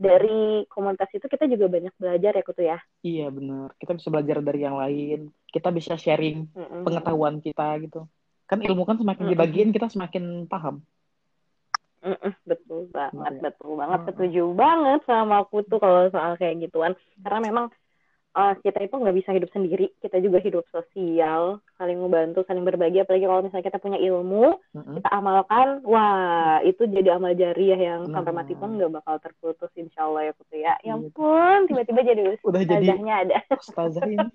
[0.00, 2.78] dari komunitas itu kita juga banyak belajar ya kutu ya?
[3.04, 3.76] Iya benar.
[3.76, 5.28] Kita bisa belajar dari yang lain.
[5.52, 6.82] Kita bisa sharing mm-hmm.
[6.88, 8.08] pengetahuan kita gitu.
[8.48, 9.36] Kan ilmu kan semakin mm-hmm.
[9.36, 10.80] dibagiin kita semakin paham.
[12.00, 16.96] Mm-mm, betul banget, betul banget, setuju banget sama aku tuh kalau soal kayak gituan.
[17.20, 17.68] Karena memang
[18.34, 23.02] uh, kita itu nggak bisa hidup sendiri, kita juga hidup sosial, saling membantu, saling berbagi.
[23.02, 24.94] Apalagi kalau misalnya kita punya ilmu, mm-hmm.
[25.00, 28.20] kita amalkan, wah itu jadi amal jariah yang nah.
[28.20, 30.74] sampai mati pun nggak bakal terputus, insya Allah ya putri ya.
[30.80, 30.92] Ya iya.
[30.94, 33.38] ampun, tiba-tiba jadi udah jadi ada.
[33.58, 34.28] Ustazah ini.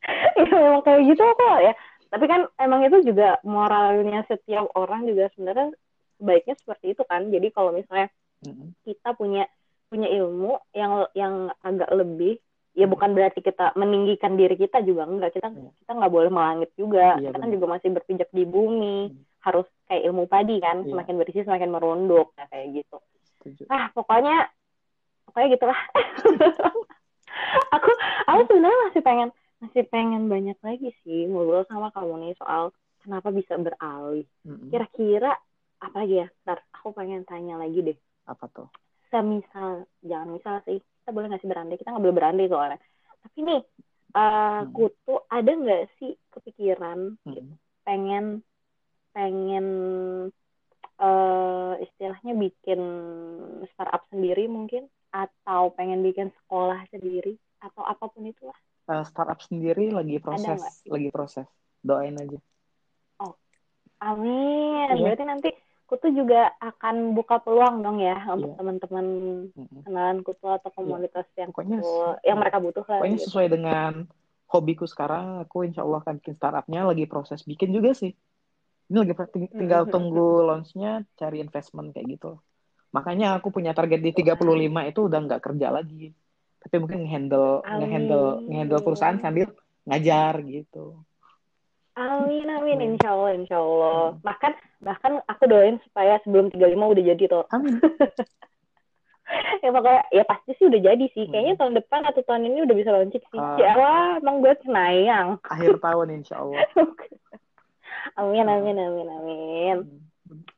[0.40, 1.72] ya memang kayak gitu kok ya.
[2.10, 5.70] Tapi kan emang itu juga moralnya setiap orang juga sebenarnya
[6.18, 7.30] baiknya seperti itu kan.
[7.30, 8.10] Jadi kalau misalnya
[8.42, 8.68] mm-hmm.
[8.82, 9.46] kita punya
[9.90, 11.34] punya ilmu yang yang
[11.66, 12.38] agak lebih
[12.74, 15.34] ya bukan berarti kita meninggikan diri kita juga enggak.
[15.34, 15.72] Kita yeah.
[15.82, 17.18] kita nggak boleh melangit juga.
[17.18, 18.98] Yeah, kita kan juga masih berpijak di bumi.
[19.10, 19.28] Hmm.
[19.40, 20.92] harus kayak ilmu padi kan yeah.
[20.92, 23.00] semakin bersih semakin merunduk nah, kayak gitu.
[23.40, 23.64] Setuju.
[23.72, 24.52] ah pokoknya
[25.24, 25.80] pokoknya gitulah.
[27.72, 27.90] Aku
[28.28, 29.28] aku sebenarnya masih pengen
[29.64, 32.68] masih pengen banyak lagi sih ngobrol sama kamu nih soal
[33.00, 34.28] kenapa bisa beralih.
[34.44, 35.32] Kira-kira
[35.80, 36.28] apa lagi ya?
[36.44, 37.98] Ntar aku pengen tanya lagi deh.
[38.28, 38.68] Apa tuh
[39.10, 41.76] semisal jangan misal sih kita boleh ngasih berandai?
[41.76, 42.78] Kita nggak boleh berandai soalnya.
[43.20, 43.60] Tapi nih
[44.14, 44.70] uh, hmm.
[44.72, 47.32] kutu ada nggak sih kepikiran hmm.
[47.34, 48.24] gitu, pengen
[49.10, 49.66] pengen
[51.02, 52.80] uh, istilahnya bikin
[53.74, 54.86] startup sendiri mungkin?
[55.10, 57.34] Atau pengen bikin sekolah sendiri?
[57.58, 58.56] Atau apa pun itulah.
[58.86, 61.46] Uh, startup sendiri lagi proses lagi proses.
[61.82, 62.38] Doain aja.
[63.18, 63.34] Oh
[63.98, 64.94] amin.
[64.94, 65.02] Yeah.
[65.02, 65.50] berarti nanti
[65.90, 68.30] Kutu juga akan buka peluang dong ya yeah.
[68.30, 69.06] untuk teman-teman
[69.82, 70.76] kenalan Kutu atau iya.
[70.78, 71.42] komunitas yeah.
[71.42, 72.98] yang pokoknya, kutu, yang mereka butuh lah.
[73.02, 73.26] Pokoknya gitu.
[73.26, 73.92] sesuai dengan
[74.46, 78.14] hobiku sekarang, aku insya Allah akan bikin startupnya, lagi proses bikin juga sih.
[78.86, 79.14] Ini lagi
[79.50, 79.94] tinggal mm-hmm.
[79.94, 82.38] tunggu launchnya, cari investment kayak gitu.
[82.94, 84.46] Makanya aku punya target di 35
[84.94, 86.14] itu udah nggak kerja lagi.
[86.62, 89.50] Tapi mungkin ngehandle, ngehandle, ngehandle perusahaan sambil
[89.90, 91.02] ngajar gitu.
[92.00, 92.88] Amin amin hmm.
[92.96, 94.16] insya Allah insya Allah.
[94.16, 94.24] Hmm.
[94.24, 97.44] Bahkan bahkan aku doain supaya sebelum 35 udah jadi tuh.
[97.52, 97.76] Amin.
[99.62, 101.28] ya pokoknya ya pasti sih udah jadi sih.
[101.28, 101.60] Kayaknya hmm.
[101.60, 103.36] tahun depan atau tahun ini udah bisa launching sih.
[103.36, 105.28] Uh, ya Allah, emang gue senayang.
[105.44, 106.64] Akhir tahun insya Allah.
[108.20, 109.76] amin amin amin amin.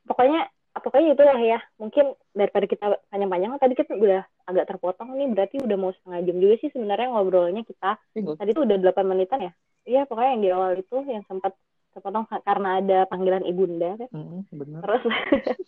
[0.07, 0.46] Pokoknya
[0.78, 1.59] pokoknya itulah ya.
[1.83, 6.37] Mungkin daripada kita panjang-panjang tadi kita udah agak terpotong nih berarti udah mau setengah jam
[6.38, 7.98] juga sih sebenarnya ngobrolnya kita.
[8.14, 9.52] Tadi tuh udah 8 menitan ya
[9.88, 11.53] iya pokoknya yang di awal itu yang sempat
[11.92, 14.09] terpotong karena ada panggilan ibunda kan.
[14.16, 14.81] Mm, bener.
[14.81, 15.03] terus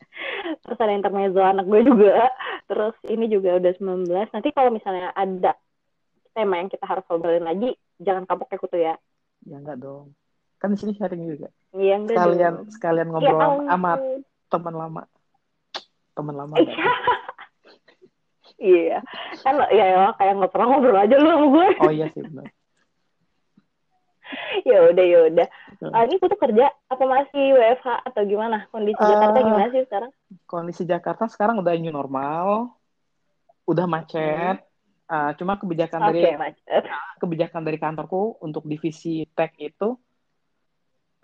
[0.65, 2.33] terus ada intermezzo anak gue juga.
[2.65, 5.53] Terus ini juga udah 19 nanti kalau misalnya ada
[6.33, 8.97] tema yang kita harus ngobrolin lagi jangan kapok kayak kutu ya.
[9.45, 10.17] Ya enggak dong.
[10.57, 11.53] Kan di sini sharing juga.
[11.77, 12.73] Iya enggak sekalian dong.
[12.73, 14.01] sekalian ngobrol ya, amat
[14.49, 15.03] teman lama.
[16.17, 16.55] Teman lama
[18.63, 19.03] iya.
[19.45, 21.69] kan ya, ya kayak pernah ngobrol aja lu sama gue.
[21.85, 22.49] Oh iya sih benar
[24.69, 25.47] ya udah ya udah.
[25.81, 28.67] Uh, ini tuh kerja apa masih WFH atau gimana?
[28.73, 30.11] Kondisi uh, Jakarta gimana sih sekarang?
[30.49, 32.77] kondisi Jakarta sekarang udah new normal.
[33.65, 34.61] Udah macet.
[35.05, 35.13] Hmm.
[35.13, 36.83] uh, cuma kebijakan okay, dari macet.
[37.21, 39.97] kebijakan dari kantorku untuk divisi tech itu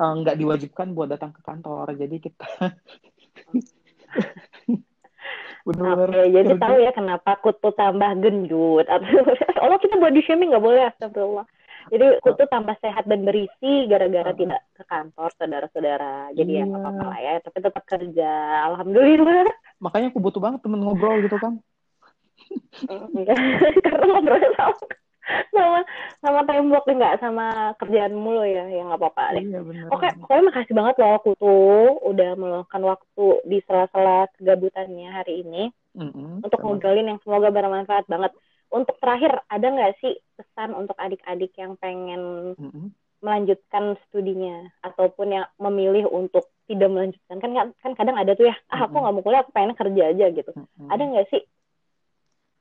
[0.01, 1.93] nggak uh, diwajibkan buat datang ke kantor.
[1.93, 2.49] Jadi kita
[5.61, 8.89] benar Oke, jadi tahu ya kenapa kutu tambah gendut.
[9.63, 11.45] Allah kita body shaming nggak boleh, astagfirullah.
[11.89, 16.37] Jadi aku tuh tambah sehat dan berisi gara-gara tidak ke kantor saudara-saudara.
[16.37, 16.69] Jadi ya iya.
[16.69, 18.31] ya apa-apa lah ya, tapi tetap kerja.
[18.69, 19.49] Alhamdulillah.
[19.81, 21.57] Makanya aku butuh banget temen ngobrol gitu kan.
[23.85, 24.75] Karena ngobrolnya sama
[25.55, 25.81] sama
[26.19, 29.45] sama tembok nggak sama kerjaan mulu ya ya nggak apa-apa deh.
[29.47, 35.47] Iya, Oke, pokoknya makasih banget loh aku tuh udah meluangkan waktu di sela-sela kegabutannya hari
[35.47, 38.35] ini mm -hmm, untuk ngobrolin yang semoga bermanfaat banget
[38.71, 40.15] untuk terakhir ada nggak sih
[40.51, 42.91] pesan untuk adik-adik yang pengen mm-hmm.
[43.23, 47.39] melanjutkan studinya ataupun yang memilih untuk tidak melanjutkan.
[47.39, 50.27] Kan kan kadang ada tuh ya ah aku nggak mau kuliah aku pengen kerja aja
[50.35, 50.51] gitu.
[50.51, 50.89] Mm-hmm.
[50.91, 51.43] ada nggak sih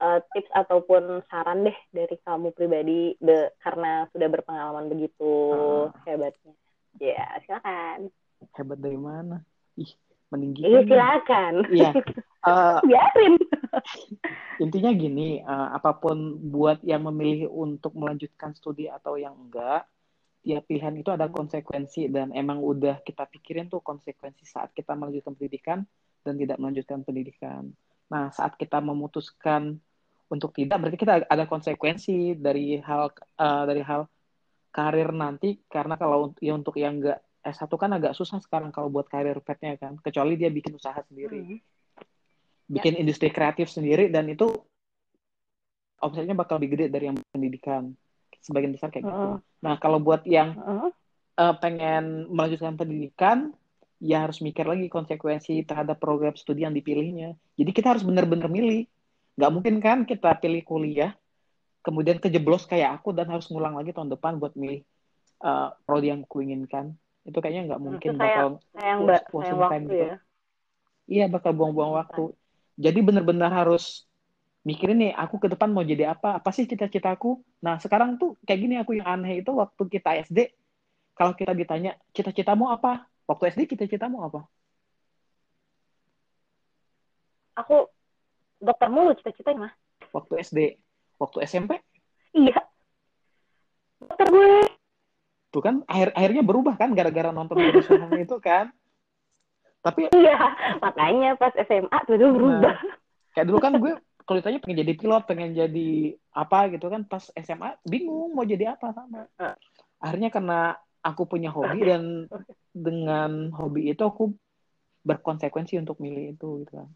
[0.05, 5.89] uh, tips ataupun saran deh dari kamu pribadi de, karena sudah berpengalaman begitu uh.
[6.05, 6.53] hebatnya?
[7.01, 8.13] Ya yeah, silakan.
[8.53, 9.41] Hebat dari mana?
[9.75, 9.91] Ih
[10.29, 11.53] meninggi iya silakan.
[11.73, 11.91] Iya
[12.45, 13.35] uh, biarin
[14.63, 19.87] intinya gini, uh, apa pun buat yang memilih untuk melanjutkan studi atau yang enggak,
[20.43, 25.35] tiap pilihan itu ada konsekuensi dan emang udah kita pikirin tuh konsekuensi saat kita melanjutkan
[25.35, 25.79] pendidikan
[26.23, 27.71] dan tidak melanjutkan pendidikan.
[28.09, 29.77] Nah, saat kita memutuskan
[30.29, 34.05] untuk tidak, berarti kita ada konsekuensi dari hal uh, dari hal
[34.69, 39.07] karir nanti karena kalau ya untuk yang enggak S1 kan agak susah sekarang kalau buat
[39.07, 41.41] karir petnya kan, kecuali dia bikin usaha sendiri.
[41.41, 41.78] Hmm
[42.69, 42.99] bikin ya.
[43.01, 44.53] industri kreatif sendiri dan itu
[45.99, 47.91] omsetnya bakal lebih gede dari yang pendidikan
[48.39, 49.27] sebagian besar kayak uh gitu.
[49.65, 50.93] Nah kalau buat yang uh
[51.35, 53.37] uh, pengen melanjutkan pendidikan
[53.99, 57.35] ya harus mikir lagi konsekuensi terhadap program studi yang dipilihnya.
[57.59, 58.87] Jadi kita harus benar-benar milih.
[59.39, 61.15] Gak mungkin kan kita pilih kuliah
[61.79, 64.83] kemudian kejeblos kayak aku dan harus ngulang lagi tahun depan buat milih
[65.43, 66.95] uh, prodi yang kuinginkan.
[67.23, 69.95] Itu kayaknya nggak mungkin itu bakal sayang, sayang waktu gitu.
[69.95, 70.15] ya.
[71.09, 72.35] Iya bakal buang-buang waktu.
[72.79, 74.07] Jadi benar-benar harus
[74.63, 76.39] mikirin nih, aku ke depan mau jadi apa?
[76.39, 77.43] Apa sih cita-citaku?
[77.59, 80.55] Nah, sekarang tuh kayak gini aku yang aneh itu waktu kita SD,
[81.11, 83.03] kalau kita ditanya, cita-citamu apa?
[83.27, 84.47] Waktu SD cita-citamu apa?
[87.59, 87.91] Aku
[88.63, 89.73] dokter mulu cita-citanya mah.
[90.15, 90.59] Waktu SD.
[91.19, 91.83] Waktu SMP?
[92.31, 92.63] Iya.
[93.99, 94.71] Dokter gue.
[95.51, 97.59] Tuh kan, akhir akhirnya berubah kan gara-gara nonton
[98.23, 98.71] itu kan.
[99.89, 100.37] Tapi iya,
[100.77, 102.77] makanya pas SMA tuh dulu berubah.
[103.33, 103.93] Kayak dulu kan gue
[104.29, 105.89] kalau ditanya pengen jadi pilot, pengen jadi
[106.37, 109.25] apa gitu kan pas SMA bingung mau jadi apa sama.
[109.97, 112.29] Akhirnya karena aku punya hobi dan
[112.69, 114.37] dengan hobi itu aku
[115.01, 116.89] berkonsekuensi untuk milih itu gitu kan.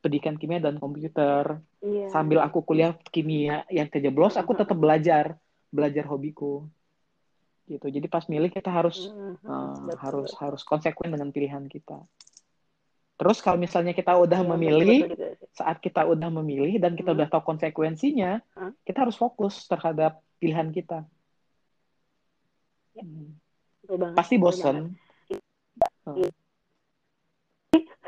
[0.00, 1.60] Pendidikan kimia dan komputer.
[1.84, 2.08] Iya.
[2.08, 5.36] Sambil aku kuliah kimia yang kejeblos, aku tetap belajar,
[5.68, 6.64] belajar hobiku
[7.68, 9.44] gitu jadi pas milih kita harus mm-hmm.
[9.44, 12.00] uh, harus harus konsekuen dengan pilihan kita
[13.18, 17.10] terus kalau misalnya kita udah ya, memilih betul, betul, saat kita udah memilih dan kita
[17.10, 17.18] hmm.
[17.18, 18.78] udah tahu konsekuensinya hmm.
[18.86, 21.02] kita harus fokus terhadap pilihan kita
[22.94, 23.02] ya.
[23.02, 24.14] hmm.
[24.14, 24.94] pasti bosan
[26.06, 26.30] hmm.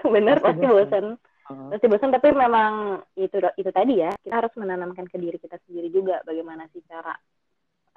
[0.15, 1.69] bener pasti, pasti bosan uh.
[1.75, 5.91] pasti bosan tapi memang itu itu tadi ya kita harus menanamkan ke diri kita sendiri
[5.91, 7.19] juga bagaimana sih cara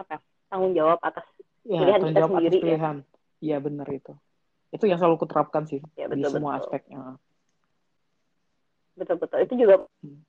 [0.02, 0.17] apa
[0.49, 1.30] tanggung jawab atas
[1.67, 2.63] ya, pilihan kita jawab sendiri atas ya.
[2.63, 2.97] pilihan.
[3.43, 4.13] Iya ya, benar itu.
[4.73, 6.62] Itu yang selalu kuterapkan sih ya, betul, di semua betul.
[6.65, 7.17] aspeknya
[8.93, 10.21] betul betul itu juga hmm.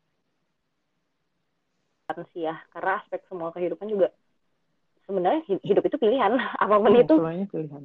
[2.32, 4.08] sih ya karena aspek semua kehidupan juga
[5.04, 6.32] sebenarnya hidup itu pilihan.
[6.62, 7.14] Apa pun hmm, itu
[7.52, 7.82] pilihan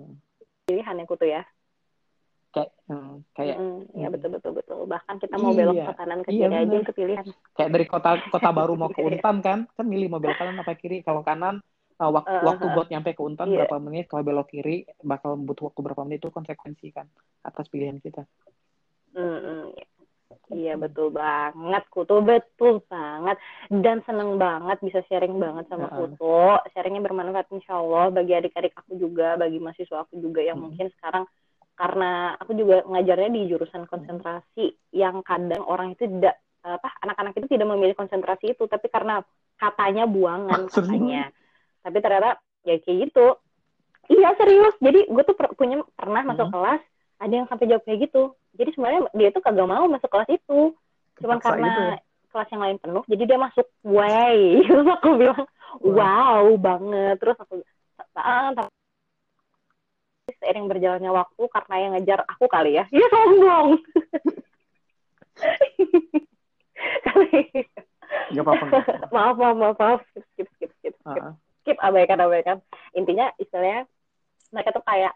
[0.67, 1.41] pilihan ya kutu ya.
[2.49, 6.19] Kayak hmm, kayak mm, ya betul betul betul bahkan kita mau belok iya, ke kanan
[6.25, 7.25] ke iya, kiri iya, aja itu pilihan.
[7.53, 9.59] Kayak dari kota kota baru mau ke Untan kan?
[9.77, 11.05] Kan milih mau belok kanan apa kiri.
[11.05, 11.61] Kalau kanan
[11.99, 13.67] uh, wak uh, waktu buat nyampe ke Untan yeah.
[13.67, 17.05] berapa menit kalau belok kiri bakal butuh waktu berapa menit itu konsekuensi kan
[17.43, 18.23] atas pilihan kita.
[19.13, 19.63] Mm -hmm.
[20.49, 23.37] Iya betul banget Kutu betul banget
[23.69, 28.97] dan seneng banget bisa sharing banget sama Kutu sharingnya bermanfaat insya Allah bagi adik-adik aku
[28.97, 30.65] juga bagi mahasiswa aku juga yang hmm.
[30.69, 31.25] mungkin sekarang
[31.77, 37.47] karena aku juga ngajarnya di jurusan konsentrasi yang kadang orang itu tidak apa anak-anak itu
[37.55, 39.21] tidak memilih konsentrasi itu tapi karena
[39.57, 41.29] katanya buangan katanya
[41.83, 43.27] tapi ternyata ya kayak gitu
[44.11, 46.55] iya serius jadi gue tuh per punya pernah masuk hmm.
[46.55, 46.81] kelas
[47.19, 50.59] ada yang sampai jawab kayak gitu jadi sebenarnya dia tuh kagak mau masuk kelas itu
[51.19, 51.97] cuman Kepaksa karena gitu ya?
[52.29, 55.43] kelas yang lain penuh jadi dia masuk way terus aku bilang
[55.83, 57.53] wow, wow banget terus aku
[58.17, 58.51] ah,
[60.39, 63.69] seiring berjalannya waktu karena yang ngejar aku kali ya iya sombong
[68.29, 68.65] Gak apa-apa.
[69.15, 69.99] maaf, maaf, maaf, maaf.
[70.13, 70.93] Skip, skip, skip, skip.
[70.93, 70.93] skip.
[71.05, 72.57] Uh -huh skip abaikan abaikan
[72.97, 73.85] intinya istilahnya
[74.49, 75.13] mereka tuh kayak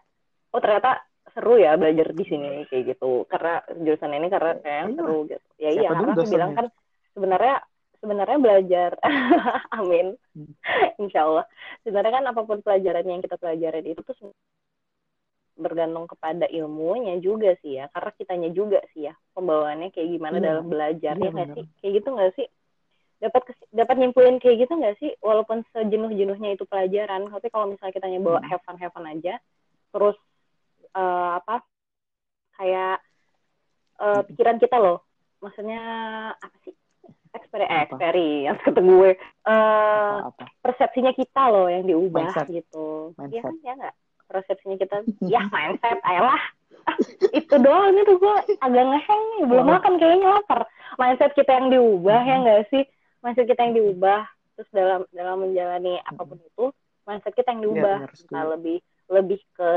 [0.54, 1.02] oh ternyata
[1.34, 3.26] seru ya belajar di sini kayak gitu.
[3.26, 4.94] Karena jurusan ini karena kayak iya.
[4.94, 5.46] seru gitu.
[5.58, 6.66] Ya iya karena aku bilang kan
[7.10, 7.56] sebenarnya
[7.98, 8.90] sebenarnya belajar
[9.82, 10.14] amin.
[10.30, 10.54] Hmm.
[11.02, 11.44] insya Allah
[11.82, 14.30] sebenarnya kan apa pun pelajaran yang kita pelajarin itu tuh
[15.58, 17.90] bergantung kepada ilmunya juga sih ya.
[17.90, 20.46] Karena kitanya juga sih ya pembawaannya kayak gimana iya.
[20.54, 21.64] dalam belajar iya, ya nggak sih?
[21.82, 22.46] Kayak gitu nggak sih
[23.22, 25.10] dapat dapat nyimpulin kayak gitu nggak sih?
[25.22, 28.48] Walaupun sejenuh-jenuhnya itu pelajaran tapi kalau misalnya kita bawa hmm.
[28.50, 29.38] have fun have fun aja
[29.94, 30.18] terus
[30.98, 31.62] uh, apa
[32.58, 32.98] kayak
[34.00, 35.02] uh, pikiran kita loh.
[35.42, 35.82] Maksudnya
[36.34, 36.74] apa sih?
[37.34, 39.10] Eksperi eh, eksperi yang kata gue.
[39.42, 40.30] Uh,
[40.62, 42.46] persepsinya kita loh yang diubah mindset.
[42.46, 43.10] gitu.
[43.18, 43.94] Iya kan ya nggak?
[44.30, 44.96] Persepsinya kita
[45.34, 46.42] ya mindset ayolah.
[47.38, 49.42] Itu doang itu gue agak ngeheng nih.
[49.48, 50.68] Belum makan kayaknya lapar.
[51.00, 52.84] Mindset kita yang diubah ya nggak sih
[53.24, 56.70] mindset kita yang diubah terus dalam dalam menjalani apa pun itu
[57.08, 59.70] mindset kita yang iya, diubah ya, nah, lebih lebih ke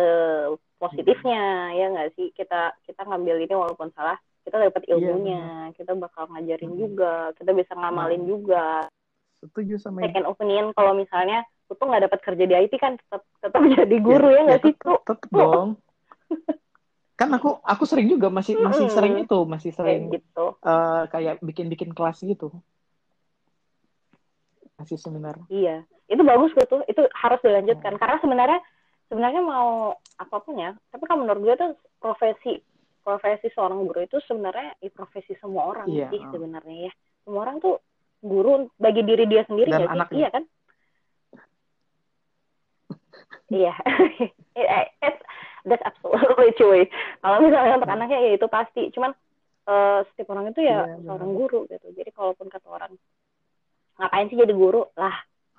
[0.80, 2.28] positifnya ya nggak sih?
[2.36, 5.76] Kita kita ngambil ini walaupun salah kita dapat iya, ilmunya yeah.
[5.76, 6.80] kita bakal ngajarin hmm.
[6.80, 8.28] juga kita bisa ngamalin nah.
[8.28, 8.66] juga.
[9.44, 13.22] Setuju sama second opinion kalau misalnya lu tuh nggak dapat kerja di IT kan tetap
[13.44, 15.70] tetap jadi guru ya, ya nggak ya, sih tuh tetap dong.
[17.18, 20.46] Kan aku aku sering juga masih masih sering itu masih sering kayak gitu.
[20.62, 22.54] uh, kayak bikin bikin kelas gitu
[24.78, 25.36] masih seminar.
[25.50, 25.84] Iya.
[26.08, 27.98] Itu bagus gitu itu harus dilanjutkan.
[27.98, 28.02] Hmm.
[28.02, 28.60] karena sebenarnya
[29.08, 31.72] sebenarnya mau apa pun ya tapi kan menurut gue tuh
[32.04, 32.60] profesi
[33.08, 36.12] profesi seorang guru itu sebenarnya ya, profesi semua orang iya.
[36.12, 36.94] sih sebenarnya ya.
[37.24, 37.80] Semua orang tuh
[38.20, 40.16] guru bagi diri dia sendiri Dan ya sih?
[40.20, 40.44] iya kan?
[43.48, 43.74] Iya.
[45.00, 45.22] It's
[45.72, 46.84] that's absolutely true.
[47.24, 48.92] Kalau misalnya untuk anaknya ya itu pasti.
[48.92, 49.16] Cuman
[49.72, 51.88] uh, setiap orang itu ya yeah, seorang guru gitu.
[51.96, 52.92] Jadi kalaupun kata orang
[53.98, 54.86] ngapain sih jadi guru?
[54.96, 55.16] Lah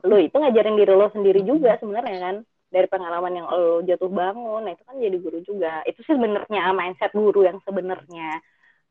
[0.07, 2.37] lu itu ngajarin diri lo sendiri juga sebenarnya kan.
[2.69, 5.83] Dari pengalaman yang lo jatuh bangun nah itu kan jadi guru juga.
[5.85, 8.41] Itu sih sebenarnya mindset guru yang sebenarnya.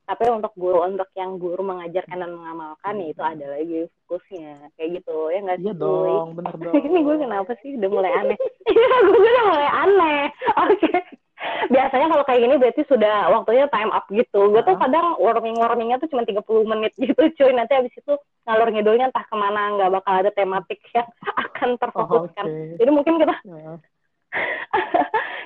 [0.07, 3.77] Tapi untuk guru untuk yang guru mengajarkan dan mengamalkan ya itu ada lagi
[4.07, 4.71] fokusnya.
[4.79, 8.11] Kayak gitu ya nggak sih iya dong bener dong ini gue kenapa sih udah mulai
[8.15, 8.37] aneh?
[8.71, 10.23] Iya gue udah mulai aneh.
[10.63, 10.87] Oke.
[10.87, 11.26] okay
[11.69, 14.49] biasanya kalau kayak gini berarti sudah waktunya time up gitu.
[14.49, 17.51] Gue tuh kadang warming warmingnya tuh cuma 30 menit gitu cuy.
[17.53, 18.13] Nanti abis itu
[18.47, 21.07] ngalur ngidulnya entah ke mana nggak bakal ada tematik yang
[21.45, 22.45] akan terfokuskan.
[22.45, 22.77] Oh, okay.
[22.81, 23.35] Jadi mungkin kita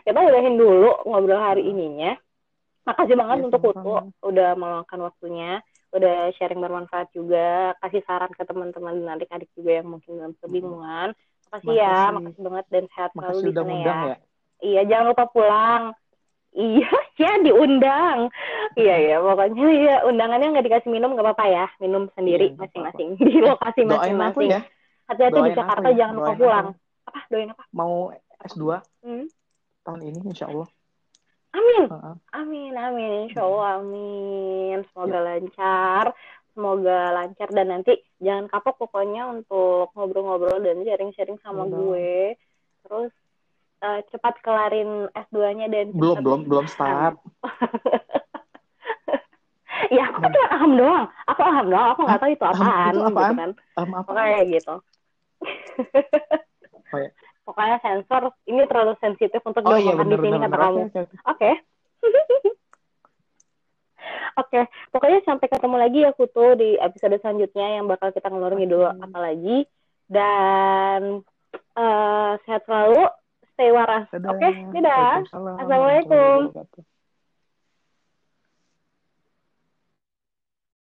[0.07, 2.15] kita udahin dulu ngobrol hari ininya.
[2.81, 3.93] Makasih banget ya, untuk Kutu
[4.25, 5.61] udah meluangkan waktunya,
[5.93, 11.13] udah sharing bermanfaat juga, kasih saran ke teman-teman dan adik-adik juga yang mungkin dalam kebingungan.
[11.53, 14.17] Makasih, makasih ya, makasih banget dan sehat selalu di sana ya.
[14.17, 14.30] ya.
[14.61, 15.83] Iya, jangan lupa pulang.
[16.51, 16.91] Iya,
[17.21, 18.29] ya diundang.
[18.75, 23.09] Iya ya, pokoknya ya undangannya nggak dikasih minum nggak apa-apa ya, minum sendiri iya, masing-masing
[23.17, 24.49] iya, di lokasi masing-masing.
[24.51, 24.61] Ya.
[25.07, 25.97] Hati-hati di Jakarta ya.
[26.05, 26.67] jangan lupa pulang.
[27.07, 27.19] Apa?
[27.27, 27.63] Doain apa?
[27.75, 28.13] Mau
[28.47, 28.63] S2
[29.03, 29.25] hmm?
[29.83, 30.69] tahun ini, insya Allah.
[31.51, 32.15] Amin, uh -huh.
[32.31, 34.87] amin, amin, insya Allah, amin.
[34.87, 35.25] Semoga ya.
[35.35, 36.05] lancar,
[36.55, 42.15] semoga lancar dan nanti jangan kapok pokoknya untuk ngobrol-ngobrol dan sharing-sharing sama ya, gue.
[42.87, 43.11] Terus
[43.81, 47.17] uh, cepat kelarin S2-nya dan belum belum belum start.
[49.95, 51.05] ya aku cuma aham doang.
[51.27, 51.87] Aku aham doang.
[51.97, 52.93] Aku nggak tahu itu apaan.
[52.93, 53.33] Itu apaan?
[53.33, 53.51] Gitu kan.
[53.77, 54.09] Aham apa?
[54.13, 54.75] Kayak gitu.
[56.93, 57.09] oh, ya.
[57.41, 60.81] Pokoknya sensor ini terlalu sensitif untuk oh, iya, di sini kata kamu.
[60.87, 61.03] Oke.
[61.25, 61.53] Okay,
[64.37, 64.63] Oke, okay.
[64.93, 69.17] pokoknya sampai ketemu lagi ya Kutu di episode selanjutnya yang bakal kita ngeluarin dulu apa
[69.19, 69.65] lagi.
[70.05, 71.25] Dan
[71.75, 73.09] uh, sehat selalu
[73.61, 74.09] stay waras.
[74.09, 74.53] Oke, okay?
[74.73, 75.21] dadah.
[75.29, 76.49] Assalamualaikum.